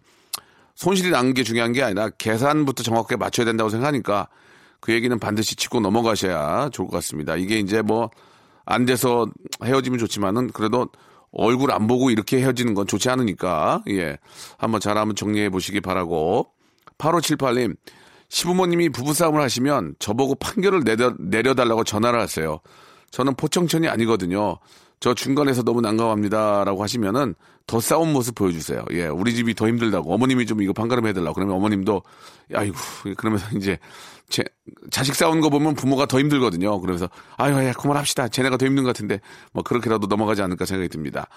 손실이 0.76 1.12
난게 1.12 1.44
중요한 1.44 1.74
게 1.74 1.84
아니라 1.84 2.10
계산부터 2.10 2.84
정확하게 2.84 3.18
맞춰야 3.18 3.46
된다고 3.46 3.70
생각하니까 3.70 4.30
그 4.80 4.94
얘기는 4.94 5.18
반드시 5.20 5.56
짚고 5.56 5.80
넘어가셔야 5.82 6.70
좋을 6.70 6.88
것 6.88 6.98
같습니다. 6.98 7.36
이게 7.36 7.60
이제 7.60 7.82
뭐 7.82 8.10
안 8.68 8.86
돼서 8.86 9.28
헤어지면 9.64 9.98
좋지만은 9.98 10.52
그래도 10.52 10.90
얼굴 11.32 11.72
안 11.72 11.88
보고 11.88 12.12
이렇게 12.12 12.40
헤어지는 12.42 12.74
건 12.74 12.86
좋지 12.86 13.10
않으니까 13.10 13.82
예 13.90 14.18
한번 14.58 14.82
잘 14.82 14.98
한번 14.98 15.16
정리해 15.16 15.50
보시기 15.50 15.80
바라고 15.80 16.52
8578님 16.98 17.78
시부모님이 18.30 18.90
부부싸움을 18.90 19.42
하시면 19.42 19.96
저보고 20.00 20.36
판결을 20.36 20.84
내려, 20.84 21.14
내려달라고 21.20 21.84
전화를 21.84 22.20
하세요. 22.20 22.60
저는 23.12 23.36
포청천이 23.36 23.88
아니거든요. 23.88 24.58
저 25.00 25.14
중간에서 25.14 25.64
너무 25.64 25.82
난감합니다라고 25.82 26.82
하시면은 26.82 27.36
더 27.68 27.80
싸운 27.80 28.14
모습 28.14 28.36
보여주세요. 28.36 28.84
예, 28.92 29.08
우리 29.08 29.36
집이 29.36 29.54
더 29.54 29.68
힘들다고 29.68 30.14
어머님이 30.14 30.46
좀 30.46 30.62
이거 30.62 30.74
판가름 30.74 31.06
해달라고 31.06 31.34
그러면 31.36 31.56
어머님도 31.58 32.02
아이고 32.54 32.76
그러면서 33.18 33.46
이제 33.56 33.78
제 34.30 34.44
자식 34.90 35.16
싸우는 35.16 35.42
거 35.42 35.50
보면 35.50 35.76
부모가 35.76 36.06
더 36.06 36.20
힘들거든요. 36.20 36.80
그래서 36.82 37.10
아유 37.38 37.54
야 37.54 37.74
그만합시다. 37.74 38.30
쟤네가 38.30 38.58
더 38.58 38.66
힘든 38.66 38.84
것 38.84 38.90
같은데 38.90 39.20
뭐 39.54 39.64
그렇게라도 39.64 40.08
넘어가지 40.08 40.42
않을까 40.42 40.66
생각이 40.66 40.90
듭니다. 40.90 41.28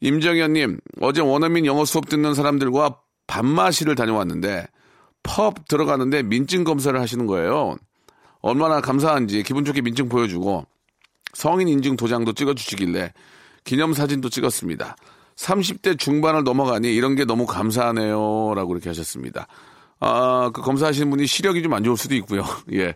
임정현님 0.00 0.78
어제 1.00 1.20
원어민 1.20 1.66
영어 1.66 1.84
수업 1.84 2.08
듣는 2.08 2.34
사람들과 2.34 2.98
밥마시를 3.26 3.94
다녀왔는데 3.94 4.66
펍 5.24 5.66
들어가는데 5.66 6.22
민증 6.22 6.62
검사를 6.62 6.98
하시는 7.00 7.26
거예요. 7.26 7.76
얼마나 8.40 8.80
감사한지 8.80 9.42
기분 9.42 9.64
좋게 9.64 9.80
민증 9.80 10.08
보여주고 10.08 10.66
성인 11.32 11.66
인증 11.68 11.96
도장도 11.96 12.34
찍어주시길래 12.34 13.12
기념 13.64 13.92
사진도 13.94 14.28
찍었습니다. 14.28 14.96
30대 15.36 15.98
중반을 15.98 16.44
넘어가니 16.44 16.94
이런 16.94 17.16
게 17.16 17.24
너무 17.24 17.46
감사하네요. 17.46 18.52
라고 18.54 18.72
이렇게 18.72 18.88
하셨습니다. 18.90 19.48
아, 19.98 20.50
그 20.52 20.60
검사하시는 20.62 21.10
분이 21.10 21.26
시력이 21.26 21.62
좀 21.62 21.72
안 21.72 21.82
좋을 21.82 21.96
수도 21.96 22.14
있고요. 22.16 22.44
예. 22.72 22.94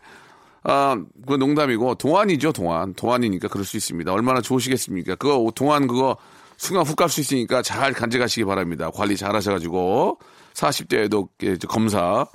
아, 0.62 0.96
그 1.26 1.34
농담이고, 1.34 1.94
동안이죠, 1.94 2.52
동안. 2.52 2.92
동안이니까 2.94 3.48
그럴 3.48 3.64
수 3.64 3.76
있습니다. 3.76 4.12
얼마나 4.12 4.40
좋으시겠습니까? 4.40 5.14
그거, 5.16 5.50
동안 5.54 5.86
그거 5.86 6.16
순간 6.58 6.84
훅 6.84 6.96
갈 6.96 7.08
수 7.08 7.20
있으니까 7.20 7.62
잘 7.62 7.92
간직하시기 7.92 8.44
바랍니다. 8.44 8.90
관리 8.92 9.16
잘 9.16 9.34
하셔 9.34 9.52
가지고, 9.52 10.18
40대에도 10.58 11.68
검사, 11.68 12.26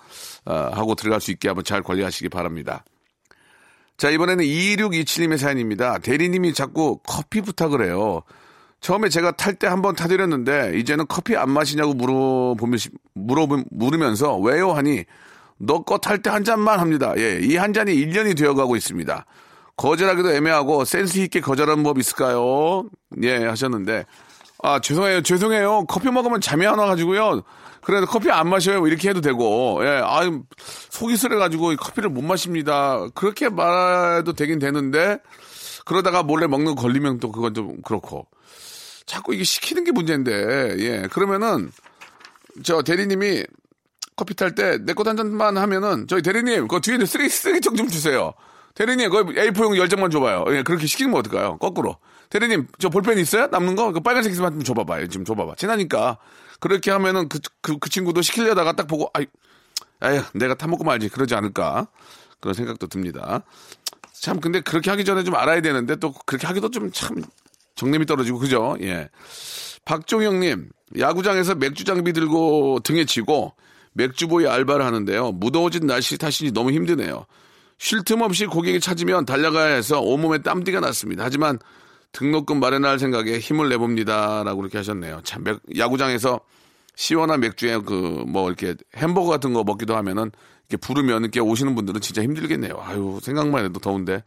아, 0.46 0.72
하고 0.74 0.96
들어갈 0.96 1.20
수 1.20 1.32
있게 1.32 1.50
한번 1.50 1.64
잘 1.64 1.82
관리하시기 1.84 2.30
바랍니다. 2.30 2.84
자, 3.98 4.10
이번에는 4.10 4.44
2627님의 4.44 5.38
사연입니다. 5.38 6.00
대리님이 6.00 6.54
자꾸 6.54 7.00
커피 7.06 7.42
부탁을 7.42 7.86
해요. 7.86 8.22
처음에 8.82 9.10
제가 9.10 9.32
탈 9.32 9.56
때 9.56 9.68
한번 9.68 9.96
타드렸는데, 9.96 10.78
이제는 10.80 11.06
커피 11.08 11.36
안 11.38 11.50
마시냐고 11.52 11.94
물어보면, 11.94 12.80
물어, 13.14 13.48
물으면서, 13.72 14.38
왜요? 14.40 14.72
하니, 14.74 15.04
너 15.60 15.84
거 15.84 15.98
탈 16.00 16.22
때 16.22 16.30
한 16.30 16.44
잔만 16.44 16.80
합니다. 16.80 17.14
예, 17.18 17.40
이 17.42 17.56
한 17.56 17.72
잔이 17.74 17.94
1년이 17.94 18.36
되어 18.38 18.54
가고 18.56 18.76
있습니다. 18.76 19.26
거절하기도 19.78 20.34
애매하고, 20.34 20.84
센스 20.86 21.20
있게 21.20 21.40
거절하는 21.40 21.84
법 21.84 21.98
있을까요? 22.00 22.90
예, 23.22 23.46
하셨는데, 23.46 24.06
아, 24.66 24.80
죄송해요, 24.80 25.22
죄송해요. 25.24 25.86
커피 25.88 26.10
먹으면 26.10 26.40
잠이 26.40 26.66
안 26.66 26.80
와가지고요. 26.80 27.42
그래도 27.82 28.06
커피 28.06 28.32
안 28.32 28.48
마셔요. 28.48 28.88
이렇게 28.88 29.10
해도 29.10 29.20
되고, 29.20 29.82
예, 29.84 30.02
아유, 30.06 30.44
속이 30.90 31.18
쓰려가지고 31.18 31.76
커피를 31.76 32.10
못 32.10 32.22
마십니다. 32.24 33.06
그렇게 33.14 33.50
말해도 33.50 34.32
되긴 34.34 34.60
되는데, 34.60 35.18
그러다가 35.86 36.24
몰래 36.24 36.48
먹는 36.48 36.76
거 36.76 36.82
걸리면 36.82 37.20
또 37.20 37.30
그건 37.34 37.54
좀 37.54 37.82
그렇고. 37.82 38.26
자꾸 39.06 39.34
이게 39.34 39.44
시키는 39.44 39.84
게 39.84 39.92
문제인데, 39.92 40.76
예, 40.80 41.08
그러면은, 41.12 41.70
저 42.64 42.82
대리님이 42.84 43.44
커피 44.16 44.34
탈 44.36 44.56
때 44.56 44.78
내 44.78 44.94
것 44.94 45.08
한 45.08 45.18
잔만 45.18 45.58
하면은, 45.58 46.08
저희 46.08 46.22
대리님, 46.22 46.70
그 46.70 46.80
뒤에 46.80 47.06
쓰레기, 47.06 47.30
쓰레기통 47.30 47.76
좀 47.76 47.90
주세요. 47.90 48.32
대리님, 48.76 49.10
그 49.12 49.24
A4용 49.26 49.78
10장만 49.88 50.12
줘봐요. 50.12 50.46
예, 50.50 50.64
그렇게 50.64 50.88
시키는 50.88 51.12
건 51.12 51.20
어떨까요? 51.20 51.58
거꾸로. 51.58 51.98
대리님, 52.30 52.68
저 52.80 52.90
볼펜 52.90 53.20
있어요? 53.20 53.48
남는 53.48 53.76
거? 53.76 53.92
그 53.92 54.00
빨간색 54.00 54.32
있으면 54.32 54.54
좀 54.54 54.64
줘봐봐요. 54.64 55.08
지금 55.08 55.26
줘봐봐. 55.26 55.56
친하니까. 55.56 56.18
그렇게 56.60 56.90
하면은 56.92 57.30
그, 57.30 57.40
그, 57.62 57.78
그 57.78 57.90
친구도 57.90 58.22
시키려다가 58.22 58.74
딱 58.74 58.88
보고, 58.88 59.10
아이, 59.14 59.28
아휴, 60.00 60.22
내가 60.34 60.56
타먹고 60.56 60.84
말지. 60.84 61.10
그러지 61.10 61.36
않을까. 61.36 61.88
그런 62.40 62.54
생각도 62.56 62.88
듭니다. 62.88 63.44
참, 64.14 64.40
근데 64.40 64.62
그렇게 64.62 64.90
하기 64.90 65.06
전에 65.06 65.24
좀 65.24 65.36
알아야 65.36 65.62
되는데 65.62 65.96
또 65.98 66.12
그렇게 66.26 66.48
하기도 66.48 66.72
좀 66.72 66.92
참 66.92 67.22
정념이 67.76 68.06
떨어지고, 68.06 68.40
그죠? 68.40 68.76
예. 68.82 69.10
박종영님, 69.86 70.70
야구장에서 70.98 71.56
맥주 71.56 71.84
장비 71.84 72.14
들고 72.14 72.80
등에 72.84 73.06
치고 73.06 73.54
맥주보이 73.94 74.48
알바를 74.48 74.86
하는데요. 74.86 75.32
무더워진 75.34 75.86
날씨 75.88 76.18
탓인지 76.18 76.52
너무 76.54 76.72
힘드네요. 76.72 77.26
쉴 77.84 78.02
틈 78.06 78.22
없이 78.22 78.46
고객이 78.46 78.80
찾으면 78.80 79.26
달려가야 79.26 79.74
해서 79.76 80.00
온몸에 80.00 80.38
땀띠가 80.38 80.80
났습니다. 80.80 81.26
하지만 81.26 81.60
등록금 82.14 82.62
마련할 82.62 82.98
생각에 82.98 83.40
힘을 83.40 83.68
내봅니다. 83.68 84.44
라고 84.46 84.62
이렇게 84.62 84.78
하셨네요. 84.78 85.20
참, 85.26 85.44
맥- 85.44 85.60
야구장에서 85.78 86.40
시원한 86.96 87.42
맥주에 87.42 87.80
그, 87.80 88.24
뭐, 88.26 88.48
이렇게 88.48 88.76
햄버거 88.96 89.30
같은 89.30 89.52
거 89.52 89.66
먹기도 89.66 89.98
하면은, 89.98 90.32
이렇게 90.70 90.78
부르면 90.78 91.24
이렇게 91.24 91.42
오시는 91.42 91.76
분들은 91.76 92.00
진짜 92.00 92.22
힘들겠네요. 92.24 92.82
아유, 92.86 93.20
생각만 93.22 93.66
해도 93.66 93.82
더운데. 93.82 94.24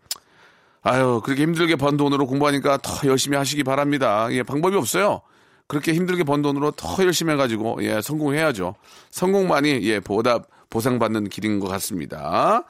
아유, 0.82 1.22
그렇게 1.24 1.44
힘들게 1.44 1.76
번 1.76 1.96
돈으로 1.96 2.26
공부하니까 2.26 2.78
더 2.82 3.08
열심히 3.08 3.38
하시기 3.38 3.64
바랍니다. 3.64 4.28
예, 4.32 4.42
방법이 4.42 4.76
없어요. 4.76 5.22
그렇게 5.66 5.94
힘들게 5.94 6.24
번 6.24 6.42
돈으로 6.42 6.72
더 6.72 7.02
열심히 7.02 7.32
해가지고, 7.32 7.78
예, 7.84 8.02
성공해야죠. 8.02 8.74
성공만이, 9.12 9.80
예, 9.84 10.00
보답, 10.00 10.48
보상받는 10.68 11.30
길인 11.30 11.58
것 11.58 11.68
같습니다. 11.68 12.64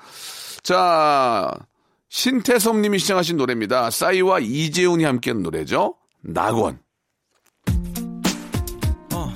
자, 0.67 1.49
신태섭 2.09 2.79
님이 2.79 2.99
시청하신 2.99 3.37
노래입니다. 3.37 3.89
싸이와 3.89 4.41
이재훈이 4.41 5.05
함께한 5.05 5.45
노래죠. 5.45 5.95
낙원. 6.23 6.81
Uh. 9.13 9.31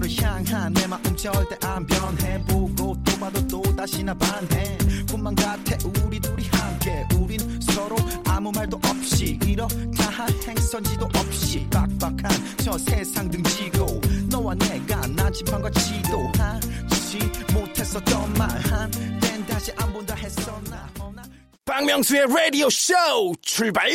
너를 0.00 0.08
향한 0.22 0.72
내 0.72 0.86
마음 0.86 1.02
절대 1.16 1.56
안 1.66 1.69
또 3.80 3.86
다시 3.86 4.04
나 4.04 4.12
반해. 4.12 4.76
꿈만 5.10 5.34
같아 5.34 5.74
우리 6.04 6.20
둘이 6.20 6.46
함께. 6.52 7.02
우린 7.16 7.38
서로 7.62 7.96
아무 8.26 8.52
말도 8.52 8.78
없이 8.84 9.38
이렇게 9.42 10.02
한 10.02 10.28
행선지도 10.46 11.06
없이 11.06 11.66
빡빡한 11.70 12.58
저 12.62 12.76
세상 12.76 13.30
등지고 13.30 13.86
너와 14.28 14.54
내가 14.56 15.06
난지판과 15.06 15.70
지도 15.70 16.30
하지 16.36 17.18
못했었던 17.54 18.34
말 18.34 18.50
한땐 18.50 19.46
다시 19.46 19.72
안 19.78 19.90
본다 19.94 20.14
했었나 20.14 20.86
어, 20.98 21.10
나 21.16 21.22
박명수의 21.64 22.26
라디오 22.26 22.68
쇼 22.68 22.94
출발! 23.40 23.88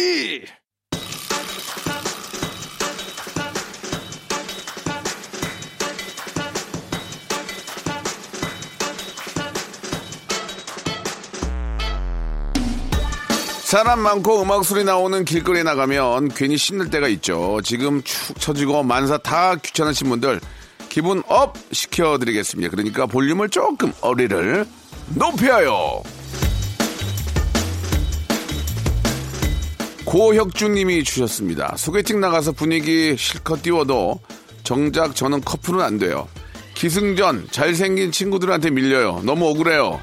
사람 13.75 14.00
많고 14.00 14.41
음악 14.41 14.63
소리 14.63 14.86
나오는 14.86 15.25
길거리에 15.25 15.62
나가면 15.63 16.29
괜히 16.29 16.55
신날 16.55 16.89
때가 16.89 17.10
있죠. 17.10 17.60
지금 17.62 18.01
축 18.03 18.39
처지고 18.39 18.84
만사 18.84 19.17
다 19.17 19.58
귀찮으신 19.58 20.08
분들 20.08 20.39
기분 20.88 21.22
up 21.27 21.58
시켜드리겠습니다. 21.74 22.72
그러니까 22.72 23.05
볼륨을 23.05 23.50
조금 23.50 23.91
어리를 24.00 24.65
높여요. 25.15 26.01
고혁주님이 30.05 31.03
주셨습니다. 31.03 31.75
소개팅 31.75 32.22
나가서 32.22 32.53
분위기 32.53 33.17
실컷 33.17 33.62
띄워도 33.62 34.22
정작 34.63 35.17
저는 35.17 35.41
커플은 35.41 35.82
안 35.82 36.00
돼요. 36.00 36.29
기승전 36.75 37.50
잘생긴 37.51 38.13
친구들한테 38.13 38.70
밀려요. 38.70 39.22
너무 39.25 39.50
억울해요. 39.50 40.00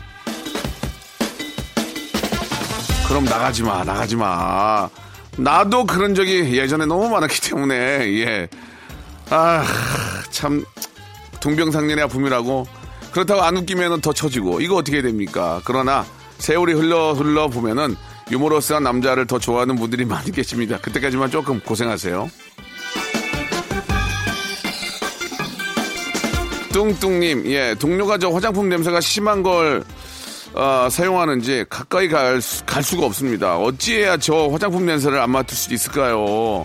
그럼 3.13 3.27
나가지 3.27 3.63
마, 3.63 3.85
나가지 3.85 4.17
마. 4.17 4.89
나도 5.37 5.85
그런 5.85 6.15
적이 6.15 6.57
예전에 6.57 6.87
너무 6.87 7.11
많았기 7.11 7.43
때문에, 7.43 7.75
예. 7.75 8.49
아, 9.29 9.67
참, 10.31 10.65
동병상련의 11.41 12.05
아픔이라고. 12.05 12.67
그렇다고 13.13 13.43
안 13.43 13.59
웃기면 13.59 14.01
더 14.01 14.15
처지고, 14.15 14.63
이거 14.63 14.77
어떻게 14.77 15.03
됩니까? 15.03 15.61
그러나, 15.67 16.07
세월이 16.39 16.73
흘러, 16.73 17.13
흘러 17.13 17.49
보면은, 17.49 17.97
유머러스한 18.31 18.83
남자를 18.83 19.27
더 19.27 19.39
좋아하는 19.39 19.77
분들이 19.77 20.07
많이 20.07 20.33
계십니다. 20.33 20.79
그때까지만 20.79 21.31
조금 21.31 21.61
고생하세요. 21.61 22.31
뚱뚱님, 26.73 27.45
예, 27.49 27.75
동료가 27.79 28.17
저 28.17 28.31
화장품 28.31 28.71
냄새가 28.71 29.03
심한 29.03 29.43
걸, 29.43 29.85
어, 30.55 30.89
사용하는지 30.91 31.65
가까이 31.69 32.09
갈, 32.09 32.41
수, 32.43 32.65
갈 32.65 32.83
수가 32.83 33.07
없습니다. 33.07 33.57
어찌해야 33.59 34.19
저 34.19 34.49
화장품 34.49 34.85
냄새를 34.85 35.19
안 35.19 35.31
맡을 35.31 35.57
수 35.57 35.73
있을까요? 35.73 36.65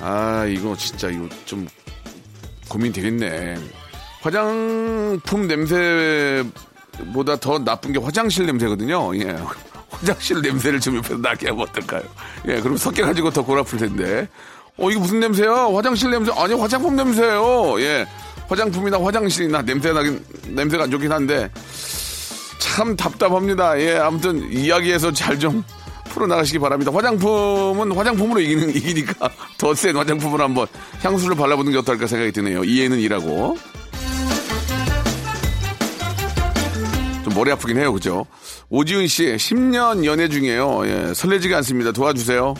아, 0.00 0.44
이거 0.46 0.76
진짜 0.76 1.08
이거 1.08 1.26
좀 1.46 1.66
고민 2.68 2.92
되겠네. 2.92 3.56
화장품 4.20 5.46
냄새보다 5.46 7.36
더 7.40 7.58
나쁜 7.58 7.92
게 7.92 7.98
화장실 7.98 8.46
냄새거든요. 8.46 9.16
예. 9.16 9.36
화장실 9.90 10.42
냄새를 10.42 10.80
좀 10.80 10.96
옆에서 10.98 11.16
나게 11.16 11.48
하면 11.48 11.62
어떨까요? 11.62 12.02
예, 12.48 12.60
그럼 12.60 12.76
섞여가지고 12.76 13.30
더 13.30 13.42
골아플 13.42 13.78
텐데. 13.78 14.28
어, 14.76 14.90
이거 14.90 15.00
무슨 15.00 15.20
냄새야? 15.20 15.50
화장실 15.72 16.10
냄새? 16.10 16.30
아니, 16.36 16.52
화장품 16.52 16.94
냄새예요. 16.96 17.80
예. 17.80 18.06
화장품이나 18.48 19.02
화장실이나 19.02 19.62
냄새 19.62 19.92
나긴, 19.92 20.24
냄새가 20.48 20.84
안 20.84 20.90
좋긴 20.90 21.10
한데, 21.12 21.50
참 22.58 22.94
답답합니다. 22.96 23.78
예, 23.80 23.96
아무튼 23.96 24.50
이야기해서 24.52 25.12
잘 25.12 25.38
좀 25.38 25.62
풀어나가시기 26.10 26.58
바랍니다. 26.58 26.90
화장품은 26.94 27.92
화장품으로 27.92 28.40
이기는, 28.40 28.70
이기니까 28.70 29.28
더 29.58 29.74
센 29.74 29.94
화장품을 29.96 30.40
한번 30.40 30.66
향수를 31.02 31.36
발라보는 31.36 31.72
게 31.72 31.78
어떨까 31.78 32.06
생각이 32.06 32.32
드네요. 32.32 32.64
이해는 32.64 32.98
이라고. 33.00 33.58
좀 37.24 37.34
머리 37.34 37.50
아프긴 37.50 37.76
해요. 37.78 37.92
그죠? 37.92 38.24
오지은 38.70 39.06
씨, 39.08 39.24
10년 39.36 40.04
연애 40.06 40.28
중이에요. 40.28 40.82
예, 40.86 41.12
설레지가 41.14 41.58
않습니다. 41.58 41.92
도와주세요. 41.92 42.54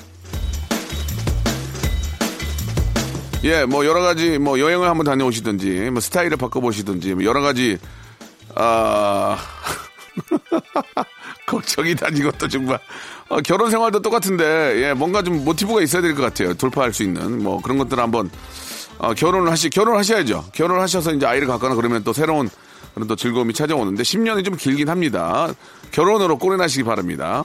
예, 3.47 3.65
뭐 3.65 3.87
여러 3.87 4.01
가지 4.01 4.39
뭐 4.39 4.59
여행을 4.59 4.89
한번 4.89 5.07
다녀오시든지 5.07 5.91
뭐 5.91 6.01
스타일을 6.01 6.37
바꿔보시든지 6.37 7.15
뭐 7.15 7.25
여러 7.25 7.41
가지 7.41 7.79
아 8.55 9.39
걱정이다 11.47 12.09
이것도 12.09 12.49
정말. 12.49 12.79
어, 13.29 13.41
결혼 13.41 13.71
생활도 13.71 14.03
똑같은데 14.03 14.83
예 14.83 14.95
뭔가 14.95 15.23
좀 15.23 15.45
모티브가 15.45 15.83
있어야 15.83 16.03
될 16.03 16.15
것 16.15 16.23
같아요. 16.23 16.55
돌파할 16.55 16.93
수 16.93 17.03
있는 17.03 17.43
뭐 17.43 17.61
그런 17.63 17.79
것들 17.79 17.99
한번 18.01 18.31
어, 18.99 19.15
결혼을 19.15 19.51
하시 19.51 19.71
결혼하셔야죠. 19.71 20.47
결혼하셔서 20.53 21.13
이제 21.13 21.27
아이를 21.27 21.47
갖거나 21.47 21.75
그러면 21.75 22.03
또 22.03 22.13
새로운 22.13 22.49
그런 22.95 23.07
또 23.09 23.15
즐거움이 23.15 23.53
찾아오는데 23.53 24.03
10년이 24.03 24.45
좀 24.45 24.57
길긴 24.57 24.89
합니다. 24.89 25.49
결혼으로 25.93 26.39
꼬리나시기 26.39 26.83
바랍니다. 26.85 27.45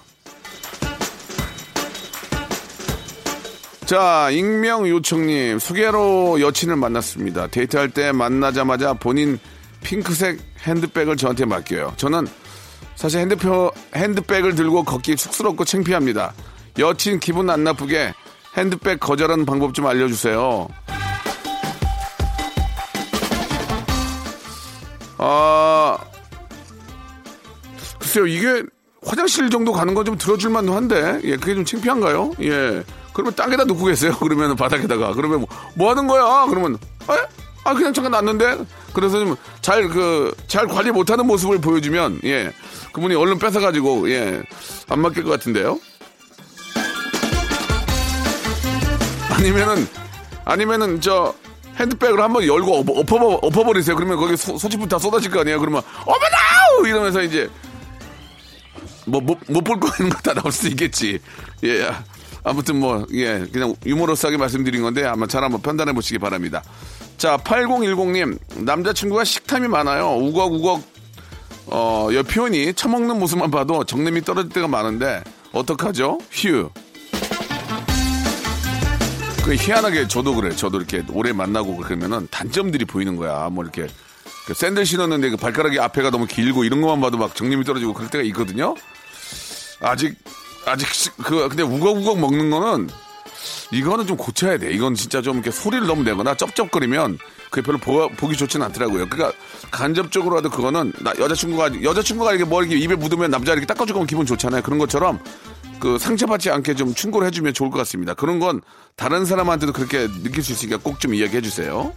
자, 3.91 4.30
익명 4.32 4.88
요청님, 4.88 5.60
소개로 5.60 6.39
여친을 6.39 6.77
만났습니다. 6.77 7.47
데이트할 7.47 7.89
때 7.89 8.13
만나자마자 8.13 8.93
본인 8.93 9.38
핑크색 9.84 10.39
핸드백을 10.60 11.17
저한테 11.17 11.43
맡겨요. 11.43 11.95
저는 11.97 12.25
사실 12.95 13.19
핸드표, 13.19 13.69
핸드백을 13.93 14.56
들고 14.56 14.86
걷기 14.86 15.17
쑥스럽고 15.17 15.65
창피합니다. 15.65 16.34
여친 16.80 17.19
기분 17.19 17.49
안 17.49 17.65
나쁘게 17.65 18.13
핸드백 18.56 19.01
거절하는 19.01 19.45
방법 19.45 19.73
좀 19.73 19.86
알려주세요. 19.86 20.69
아, 25.17 25.97
글쎄요, 27.99 28.25
이게 28.25 28.63
화장실 29.04 29.49
정도 29.49 29.73
가는 29.73 29.93
건 29.93 30.06
좀 30.06 30.17
들어줄만 30.17 30.69
한데, 30.69 31.19
예, 31.25 31.36
그게 31.36 31.56
좀 31.56 31.65
창피한가요? 31.65 32.32
예. 32.43 32.84
그러면 33.13 33.36
땅에다 33.36 33.63
놓고 33.65 33.86
계세요. 33.86 34.15
그러면 34.19 34.56
바닥에다가. 34.56 35.13
그러면 35.13 35.41
뭐, 35.41 35.47
뭐 35.76 35.89
하는 35.91 36.08
거야? 36.08 36.45
그러면, 36.50 36.76
에? 37.10 37.13
아, 37.63 37.74
그냥 37.74 37.93
잠깐 37.93 38.12
놨는데? 38.12 38.65
그래서 38.93 39.19
좀 39.19 39.36
잘, 39.62 39.88
그, 39.88 40.34
잘 40.47 40.67
관리 40.67 40.91
못하는 40.91 41.28
모습을 41.28 41.60
보여주면, 41.60 42.21
예. 42.24 42.52
그분이 42.93 43.13
얼른 43.15 43.38
뺏어가지고, 43.39 44.10
예. 44.12 44.41
안 44.89 45.00
맡길 45.00 45.24
것 45.24 45.30
같은데요? 45.32 45.80
아니면은, 49.30 49.88
아니면은, 50.45 51.02
저, 51.02 51.34
핸드백을 51.80 52.19
한번 52.21 52.45
열고 52.45 52.80
엎어, 52.80 52.93
엎어, 53.00 53.39
엎어버리세요. 53.47 53.95
그러면 53.95 54.17
거기 54.17 54.36
소, 54.38 54.58
소지품 54.58 54.88
다 54.88 55.00
쏟아질 55.00 55.32
거 55.32 55.41
아니에요? 55.41 55.60
그러면, 55.60 55.82
어머나! 56.06 56.88
이러면서 56.89 57.21
이제, 57.21 57.50
뭐, 59.06 59.21
못, 59.21 59.38
못 59.47 59.63
볼 59.63 59.80
거 59.80 59.88
있는 60.00 60.10
거 60.15 60.21
다 60.21 60.34
나올 60.34 60.52
수 60.52 60.67
있겠지. 60.67 61.19
예. 61.63 61.89
아무튼 62.43 62.80
뭐, 62.80 63.06
예, 63.13 63.45
그냥 63.51 63.75
유머러스하게 63.86 64.38
말씀드린 64.38 64.82
건데 64.82 65.06
아마 65.06 65.27
잘 65.27 65.43
한번 65.43 65.62
판단해 65.62 65.93
보시기 65.93 66.17
바랍니다. 66.19 66.63
자, 67.17 67.38
8010님, 67.38 68.38
남자친구가 68.65 69.23
식탐이 69.23 69.67
많아요. 69.67 70.15
우걱우걱, 70.15 70.82
어, 71.67 72.10
여 72.13 72.23
표현이 72.23 72.73
처먹는 72.73 73.19
모습만 73.19 73.51
봐도 73.51 73.84
정냄이 73.84 74.21
떨어질 74.21 74.51
때가 74.51 74.67
많은데, 74.67 75.23
어떡하죠? 75.51 76.17
휴. 76.32 76.69
그 79.43 79.56
희한하게 79.56 80.08
저도 80.08 80.36
그래. 80.36 80.56
저도 80.56 80.77
이렇게 80.77 81.04
오래 81.12 81.34
만나고 81.34 81.77
그러면은 81.77 82.27
단점들이 82.30 82.86
보이는 82.86 83.15
거야. 83.15 83.49
뭐 83.49 83.63
이렇게 83.63 83.88
그 84.45 84.54
샌들 84.54 84.86
신었는데 84.86 85.32
그 85.32 85.38
발가락이 85.38 85.80
앞에가 85.80 86.12
너무 86.12 86.27
길고 86.27 86.63
이런 86.63 86.82
것만 86.82 87.01
봐도 87.01 87.17
막 87.17 87.36
정림이 87.36 87.63
떨어지고 87.63 87.93
그럴 87.93 88.10
때가 88.10 88.23
있거든요. 88.25 88.75
아직 89.82 90.15
아직 90.65 90.88
시- 90.93 91.10
그 91.24 91.47
근데 91.50 91.63
우걱우걱 91.63 92.19
먹는 92.19 92.50
거는 92.50 92.89
이거는 93.71 94.06
좀 94.06 94.17
고쳐야 94.17 94.58
돼. 94.58 94.71
이건 94.71 94.95
진짜 94.95 95.21
좀 95.21 95.36
이렇게 95.38 95.50
소리를 95.52 95.88
너무 95.88 96.04
내거나 96.04 96.36
쩝쩝거리면 96.36 97.17
그게 97.50 97.62
별로 97.65 97.78
보, 97.78 98.08
보기 98.10 98.36
좋지는 98.38 98.65
않더라고요. 98.67 99.08
그러니까 99.10 99.38
간접적으로라도 99.71 100.50
그거는 100.50 100.93
나 101.00 101.13
여자친구가 101.17 101.82
여자친구가 101.82 102.32
이렇게 102.34 102.45
뭐 102.45 102.62
이렇게 102.62 102.78
입에 102.78 102.95
묻으면 102.95 103.32
남자 103.32 103.54
이렇게 103.54 103.65
닦아주고 103.65 104.00
하면 104.00 104.08
기분 104.08 104.26
좋잖아요. 104.26 104.62
그런 104.62 104.78
것처럼 104.78 105.19
그 105.80 105.97
상처받지 105.97 106.52
않게 106.52 106.76
좀 106.76 106.93
충고를 106.93 107.28
해주면 107.28 107.54
좋을 107.54 107.71
것 107.71 107.78
같습니다. 107.80 108.13
그런 108.13 108.39
건 108.39 108.62
다른 108.95 109.26
사람한테도 109.26 109.74
그렇게 109.74 110.08
느낄 110.21 110.43
수 110.43 110.52
있으니까 110.52 110.78
꼭 110.78 111.00
좀 111.00 111.15
이야기해 111.15 111.41
주세요. 111.41 111.93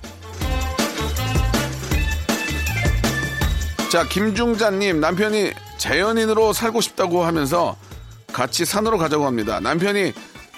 자, 3.91 4.05
김중자님, 4.09 4.99
남편이 5.01 5.53
자연인으로 5.79 6.53
살고 6.53 6.81
싶다고 6.81 7.25
하면서 7.25 7.77
같이 8.35 8.65
산으로 8.67 8.99
가자고 8.99 9.25
합니다. 9.27 9.61
남편이 9.61 10.13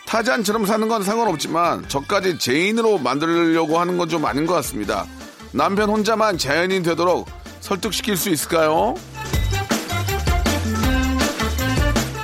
타잔처럼 0.06 0.64
사는 0.64 0.88
건 0.88 1.02
상관없지만 1.02 1.86
저까지 1.88 2.38
제인으로 2.38 2.98
만들려고 2.98 3.78
하는 3.78 3.98
건 3.98 4.08
좀 4.08 4.24
아닌 4.24 4.46
것 4.46 4.54
같습니다. 4.54 5.04
남편 5.52 5.90
혼자만 5.90 6.38
자연인 6.38 6.82
되도록 6.82 7.28
설득시킬 7.60 8.16
수 8.16 8.30
있을까요? 8.30 8.94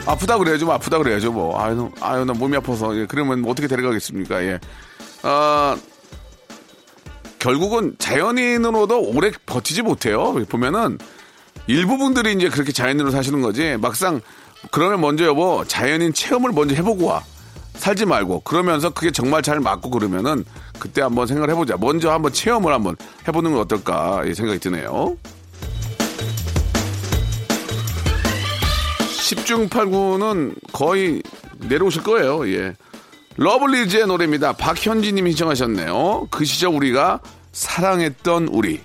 아프다 0.06 0.38
그래야죠, 0.38 0.64
뭐 0.66 0.74
아프다 0.74 0.98
그래야죠, 0.98 1.32
뭐. 1.32 1.60
아유, 1.60 1.90
아유, 2.00 2.24
나 2.24 2.32
몸이 2.32 2.56
아파서. 2.56 2.96
예, 2.96 3.06
그러면 3.06 3.40
뭐 3.40 3.52
어떻게 3.52 3.68
데려가겠습니까, 3.68 4.42
예. 4.44 4.60
아, 5.22 5.76
결국은 7.38 7.94
자연인으로도 7.98 9.00
오래 9.00 9.30
버티지 9.46 9.82
못해요. 9.82 10.34
보면은 10.48 10.98
일부분들이 11.66 12.32
이제 12.34 12.48
그렇게 12.48 12.72
자연인으로 12.72 13.10
사시는 13.10 13.42
거지. 13.42 13.76
막상 13.80 14.20
그러면 14.70 15.00
먼저 15.00 15.24
여보 15.24 15.64
자연인 15.66 16.12
체험을 16.12 16.52
먼저 16.52 16.74
해보고 16.74 17.06
와. 17.06 17.22
살지 17.74 18.06
말고 18.06 18.40
그러면서 18.40 18.90
그게 18.90 19.10
정말 19.10 19.42
잘 19.42 19.58
맞고 19.58 19.90
그러면은 19.90 20.44
그때 20.78 21.02
한번 21.02 21.26
생각을 21.26 21.50
해보자. 21.50 21.76
먼저 21.78 22.10
한번 22.10 22.32
체험을 22.32 22.72
한번 22.72 22.96
해보는 23.26 23.52
건 23.52 23.60
어떨까 23.60 24.24
이 24.24 24.34
생각이 24.34 24.60
드네요. 24.60 25.16
10중 29.34 29.68
8구는 29.68 30.54
거의 30.72 31.22
내려오실 31.58 32.02
거예요. 32.02 32.48
예. 32.48 32.74
러블리즈의 33.36 34.06
노래입니다. 34.06 34.52
박현진 34.52 35.14
님이 35.14 35.30
신청하셨네요. 35.30 36.28
그 36.30 36.44
시절 36.44 36.74
우리가 36.74 37.20
사랑했던 37.52 38.48
우리. 38.48 38.80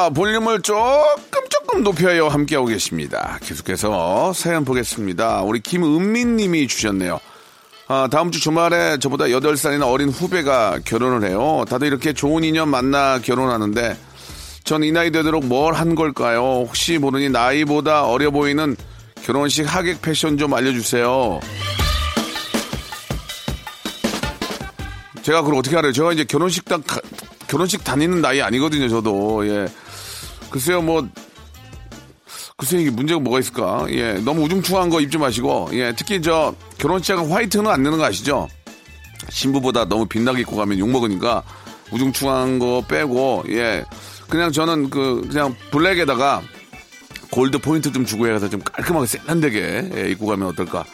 자, 0.00 0.08
볼륨을 0.08 0.62
조금 0.62 1.46
조금 1.50 1.82
높여요. 1.82 2.28
함께하고 2.28 2.68
계십니다. 2.68 3.38
계속해서 3.42 4.32
사연 4.32 4.64
보겠습니다. 4.64 5.42
우리 5.42 5.60
김은민 5.60 6.36
님이 6.36 6.66
주셨네요. 6.68 7.20
아, 7.86 8.08
다음 8.10 8.30
주 8.30 8.40
주말에 8.40 8.96
저보다 8.98 9.26
8살이나 9.26 9.86
어린 9.92 10.08
후배가 10.08 10.78
결혼을 10.86 11.28
해요. 11.28 11.66
다들 11.68 11.88
이렇게 11.88 12.14
좋은 12.14 12.44
인연 12.44 12.70
만나 12.70 13.18
결혼하는데 13.20 13.94
전 14.64 14.82
이 14.84 14.90
나이 14.90 15.10
되도록 15.10 15.44
뭘 15.44 15.74
한 15.74 15.94
걸까요? 15.94 16.64
혹시 16.66 16.96
모르니 16.96 17.28
나이보다 17.28 18.06
어려 18.06 18.30
보이는 18.30 18.76
결혼식 19.22 19.64
하객 19.64 20.00
패션 20.00 20.38
좀 20.38 20.54
알려주세요. 20.54 21.40
제가 25.22 25.42
그걸 25.42 25.58
어떻게 25.58 25.76
알아요? 25.76 25.92
제가 25.92 26.14
이제 26.14 26.24
결혼식 26.24 26.64
다, 26.64 26.78
가- 26.78 27.00
결혼식 27.48 27.84
다니는 27.84 28.22
나이 28.22 28.40
아니거든요, 28.40 28.88
저도. 28.88 29.46
예. 29.46 29.66
글쎄요, 30.50 30.82
뭐, 30.82 31.06
글쎄 32.56 32.78
이게 32.78 32.90
문제가 32.90 33.20
뭐가 33.20 33.38
있을까? 33.38 33.86
예. 33.90 34.14
너무 34.14 34.42
우중충한 34.42 34.90
거 34.90 35.00
입지 35.00 35.16
마시고, 35.16 35.70
예. 35.72 35.94
특히 35.96 36.20
저 36.20 36.54
결혼식장은 36.78 37.30
화이트는 37.30 37.70
안 37.70 37.82
내는 37.82 37.98
거 37.98 38.04
아시죠? 38.04 38.48
신부보다 39.28 39.86
너무 39.86 40.06
빛나게 40.06 40.40
입고 40.40 40.56
가면 40.56 40.78
욕 40.78 40.90
먹으니까 40.90 41.42
우중충한 41.92 42.58
거 42.58 42.84
빼고, 42.86 43.44
예. 43.48 43.84
그냥 44.28 44.52
저는 44.52 44.90
그, 44.90 45.26
그냥 45.28 45.54
블랙에다가 45.70 46.42
골드 47.30 47.58
포인트 47.58 47.92
좀 47.92 48.04
주고 48.04 48.26
해서 48.28 48.48
좀 48.48 48.60
깔끔하게 48.60 49.06
세련되게 49.06 49.90
예, 49.96 50.10
입고 50.10 50.26
가면 50.26 50.48
어떨까. 50.48 50.84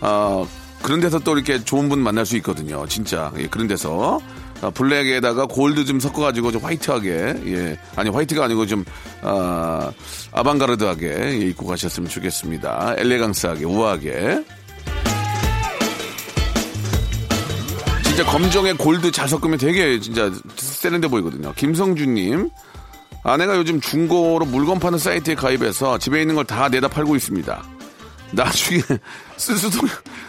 아, 0.00 0.44
그런 0.82 1.00
데서 1.00 1.18
또 1.18 1.34
이렇게 1.34 1.62
좋은 1.64 1.88
분 1.88 2.00
만날 2.00 2.26
수 2.26 2.36
있거든요. 2.36 2.86
진짜. 2.86 3.32
예, 3.38 3.46
그런 3.46 3.66
데서. 3.66 4.20
아, 4.62 4.70
블랙에다가 4.70 5.46
골드 5.46 5.84
좀 5.84 6.00
섞어가지고 6.00 6.52
좀 6.52 6.62
화이트하게, 6.64 7.10
예. 7.46 7.78
아니, 7.96 8.08
화이트가 8.10 8.44
아니고 8.44 8.66
좀, 8.66 8.84
아, 9.22 9.92
아방가르드하게 10.32 11.06
예, 11.08 11.36
입고 11.48 11.66
가셨으면 11.66 12.08
좋겠습니다. 12.08 12.94
엘레강스하게, 12.98 13.64
우아하게. 13.64 14.44
진짜 18.04 18.24
검정에 18.30 18.72
골드 18.74 19.10
잘 19.10 19.28
섞으면 19.28 19.58
되게 19.58 19.98
진짜 20.00 20.30
세련돼 20.56 21.08
보이거든요. 21.08 21.52
김성주님. 21.54 22.48
아내가 23.24 23.56
요즘 23.56 23.80
중고로 23.80 24.44
물건 24.44 24.78
파는 24.78 24.98
사이트에 24.98 25.34
가입해서 25.34 25.98
집에 25.98 26.20
있는 26.20 26.34
걸 26.36 26.44
다 26.44 26.68
내다 26.68 26.88
팔고 26.88 27.16
있습니다. 27.16 27.64
나중에 28.32 28.80
쓸 29.36 29.56
수도 29.56 29.86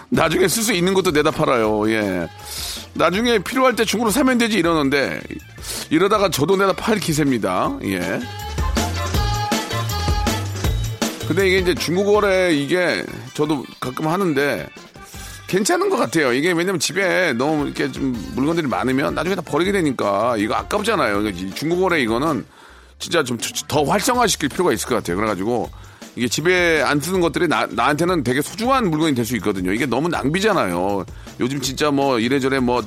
나중에 0.10 0.48
쓸 0.48 0.63
수 0.63 0.74
있는 0.74 0.94
것도 0.94 1.12
내다 1.12 1.32
팔아요. 1.32 1.89
예. 1.91 2.28
나중에 2.94 3.39
필요할 3.39 3.76
때 3.76 3.84
중고로 3.86 4.12
사면 4.12 4.38
되지 4.38 4.58
이러는데 4.58 5.22
이러다가 5.89 6.30
저도 6.30 6.56
내다 6.56 6.74
팔 6.74 7.00
기세입니다. 7.00 7.78
예. 7.84 8.20
근데 11.28 11.48
이게 11.48 11.58
이제 11.58 11.74
중고거래 11.74 12.54
이게 12.54 13.04
저도 13.34 13.65
가끔 13.80 14.08
하는데 14.08 14.68
괜찮은 15.48 15.89
것 15.89 15.98
같아요. 15.98 16.34
이게 16.34 16.52
왜냐면 16.52 16.80
집에 16.80 17.34
너무 17.34 17.65
이렇게 17.65 17.91
좀 17.91 18.13
물건들이 18.36 18.68
많으면 18.68 19.15
나중에 19.15 19.36
다 19.36 19.41
버리게 19.41 19.72
되니까 19.72 20.36
이거 20.38 20.54
아깝잖아요. 20.56 21.28
이거 21.28 21.54
중고거래 21.56 22.02
이거는 22.02 22.46
진짜 23.00 23.24
좀 23.24 23.38
더 23.68 23.84
활성화시킬 23.84 24.50
필요가 24.50 24.72
있을 24.72 24.88
것 24.88 24.96
같아요. 24.96 25.18
그래가지고 25.18 25.70
이게 26.15 26.28
집에 26.28 26.82
안 26.82 26.99
쓰는 27.01 27.19
것들이 27.21 27.47
나, 27.47 27.65
나한테는 27.69 28.23
되게 28.23 28.41
소중한 28.41 28.89
물건이 28.89 29.15
될 29.15 29.25
수 29.25 29.36
있거든요. 29.38 29.73
이게 29.73 29.86
너무 29.86 30.08
낭비잖아요. 30.08 31.06
요즘 31.39 31.60
진짜 31.62 31.91
뭐 31.91 32.19
이래저래 32.19 32.60
뭐 32.60 32.82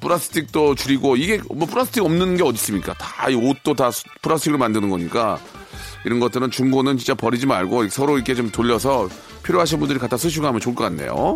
플라스틱도 0.00 0.74
줄이고 0.74 1.16
이게 1.16 1.40
뭐 1.54 1.66
플라스틱 1.68 2.02
없는 2.04 2.36
게 2.36 2.42
어디 2.42 2.56
있습니까? 2.56 2.94
다 2.94 3.28
이 3.30 3.34
옷도 3.34 3.74
다 3.74 3.90
수- 3.90 4.04
플라스틱으로 4.22 4.58
만드는 4.58 4.90
거니까 4.90 5.38
이런 6.04 6.20
것들은 6.20 6.50
중고는 6.50 6.98
진짜 6.98 7.14
버리지 7.14 7.46
말고 7.46 7.88
서로 7.88 8.16
이렇게 8.16 8.34
좀 8.34 8.50
돌려서 8.50 9.08
필요하신 9.44 9.78
분들이 9.78 9.98
갖다 9.98 10.16
쓰시고 10.16 10.46
하면 10.46 10.60
좋을 10.60 10.74
것 10.74 10.84
같네요. 10.84 11.34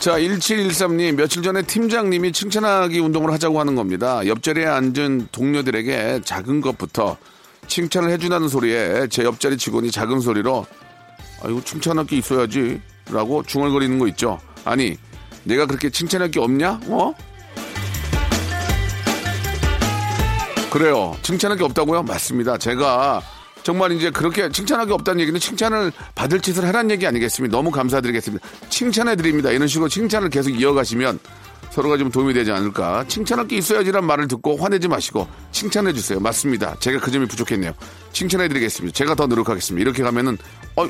자, 0.00 0.12
1713님, 0.18 1.14
며칠 1.14 1.42
전에 1.42 1.60
팀장님이 1.60 2.32
칭찬하기 2.32 2.98
운동을 3.00 3.30
하자고 3.34 3.60
하는 3.60 3.74
겁니다. 3.74 4.26
옆자리에 4.26 4.64
앉은 4.64 5.28
동료들에게 5.30 6.22
작은 6.24 6.62
것부터 6.62 7.18
칭찬을 7.66 8.10
해준다는 8.10 8.48
소리에 8.48 9.08
제 9.10 9.24
옆자리 9.24 9.58
직원이 9.58 9.90
작은 9.90 10.20
소리로 10.20 10.64
아이고, 11.42 11.62
칭찬할 11.62 12.06
게 12.06 12.16
있어야지. 12.16 12.80
라고 13.10 13.42
중얼거리는 13.42 13.98
거 13.98 14.08
있죠. 14.08 14.38
아니, 14.64 14.96
내가 15.44 15.66
그렇게 15.66 15.90
칭찬할 15.90 16.30
게 16.30 16.40
없냐? 16.40 16.80
어? 16.86 17.12
그래요. 20.70 21.14
칭찬할 21.22 21.58
게 21.58 21.64
없다고요? 21.64 22.04
맞습니다. 22.04 22.56
제가 22.56 23.20
정말 23.70 23.92
이제 23.92 24.10
그렇게 24.10 24.50
칭찬할 24.50 24.88
게 24.88 24.92
없다는 24.94 25.20
얘기는 25.20 25.38
칭찬을 25.38 25.92
받을 26.16 26.40
짓을 26.40 26.66
하라는 26.66 26.90
얘기 26.90 27.06
아니겠습니까? 27.06 27.56
너무 27.56 27.70
감사드리겠습니다. 27.70 28.44
칭찬해 28.68 29.14
드립니다. 29.14 29.52
이런 29.52 29.68
식으로 29.68 29.88
칭찬을 29.88 30.28
계속 30.28 30.50
이어가시면 30.50 31.20
서로가 31.70 31.96
좀 31.96 32.10
도움이 32.10 32.34
되지 32.34 32.50
않을까. 32.50 33.04
칭찬할 33.06 33.46
게 33.46 33.58
있어야지란 33.58 34.04
말을 34.04 34.26
듣고 34.26 34.56
화내지 34.56 34.88
마시고 34.88 35.28
칭찬해 35.52 35.92
주세요. 35.92 36.18
맞습니다. 36.18 36.74
제가 36.80 36.98
그 36.98 37.12
점이 37.12 37.26
부족했네요. 37.26 37.72
칭찬해 38.12 38.48
드리겠습니다. 38.48 38.92
제가 38.92 39.14
더 39.14 39.28
노력하겠습니다. 39.28 39.80
이렇게 39.80 40.02
가면은 40.02 40.36
어, 40.74 40.86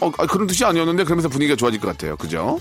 어, 0.00 0.10
아, 0.16 0.26
그런 0.26 0.46
뜻이 0.46 0.64
아니었는데 0.64 1.04
그러면서 1.04 1.28
분위기가 1.28 1.56
좋아질 1.56 1.78
것 1.78 1.88
같아요. 1.88 2.16
그죠? 2.16 2.58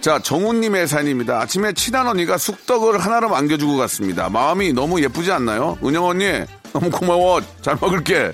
자, 0.00 0.18
정훈님의 0.20 0.86
사연입니다. 0.86 1.40
아침에 1.40 1.72
친한 1.72 2.06
언니가 2.06 2.38
쑥떡을 2.38 2.98
하나로 2.98 3.34
안겨주고 3.34 3.76
갔습니다. 3.78 4.28
마음이 4.28 4.72
너무 4.72 5.02
예쁘지 5.02 5.32
않나요? 5.32 5.76
은영 5.84 6.04
언니, 6.06 6.24
너무 6.72 6.90
고마워. 6.90 7.40
잘 7.62 7.76
먹을게. 7.80 8.32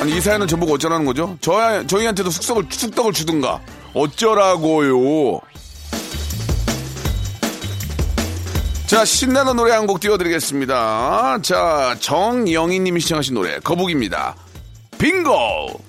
아니, 0.00 0.16
이 0.16 0.20
사연은 0.20 0.46
저보고 0.46 0.74
어쩌라는 0.74 1.06
거죠? 1.06 1.36
저, 1.40 1.84
저희한테도 1.86 2.30
쑥떡을, 2.30 2.66
쑥떡을 2.70 3.12
주든가. 3.14 3.60
어쩌라고요. 3.94 5.40
자, 8.86 9.04
신나는 9.04 9.56
노래 9.56 9.72
한 9.72 9.86
곡 9.86 9.98
띄워드리겠습니다. 10.00 11.38
자, 11.42 11.96
정영희 11.98 12.78
님이 12.80 13.00
시청하신 13.00 13.34
노래, 13.34 13.58
거북입니다. 13.60 14.36
빙고! 14.98 15.80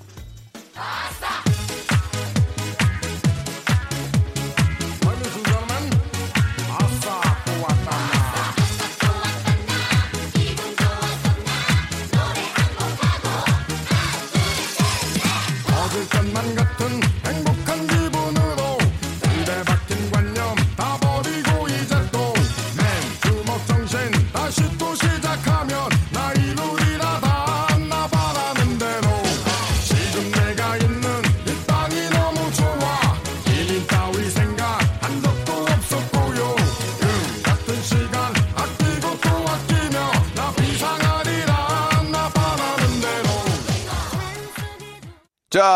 것만 16.28 16.54
같은 16.54 17.00
행복 17.26 17.47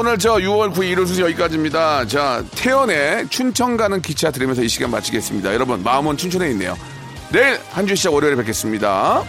오늘 0.00 0.16
저 0.16 0.36
6월 0.36 0.72
9일 0.72 0.92
일요일 0.92 1.06
순서 1.06 1.20
여기까지입니다. 1.24 2.06
자, 2.06 2.42
태연의 2.52 3.28
춘천 3.28 3.76
가는 3.76 4.00
기차 4.00 4.30
들으면서 4.30 4.62
이 4.62 4.68
시간 4.68 4.90
마치겠습니다. 4.90 5.52
여러분, 5.52 5.82
마음은 5.82 6.16
춘천에 6.16 6.48
있네요. 6.52 6.74
내일 7.30 7.60
한 7.70 7.86
주 7.86 7.94
시작 7.94 8.14
월요일에 8.14 8.34
뵙겠습니다. 8.36 9.22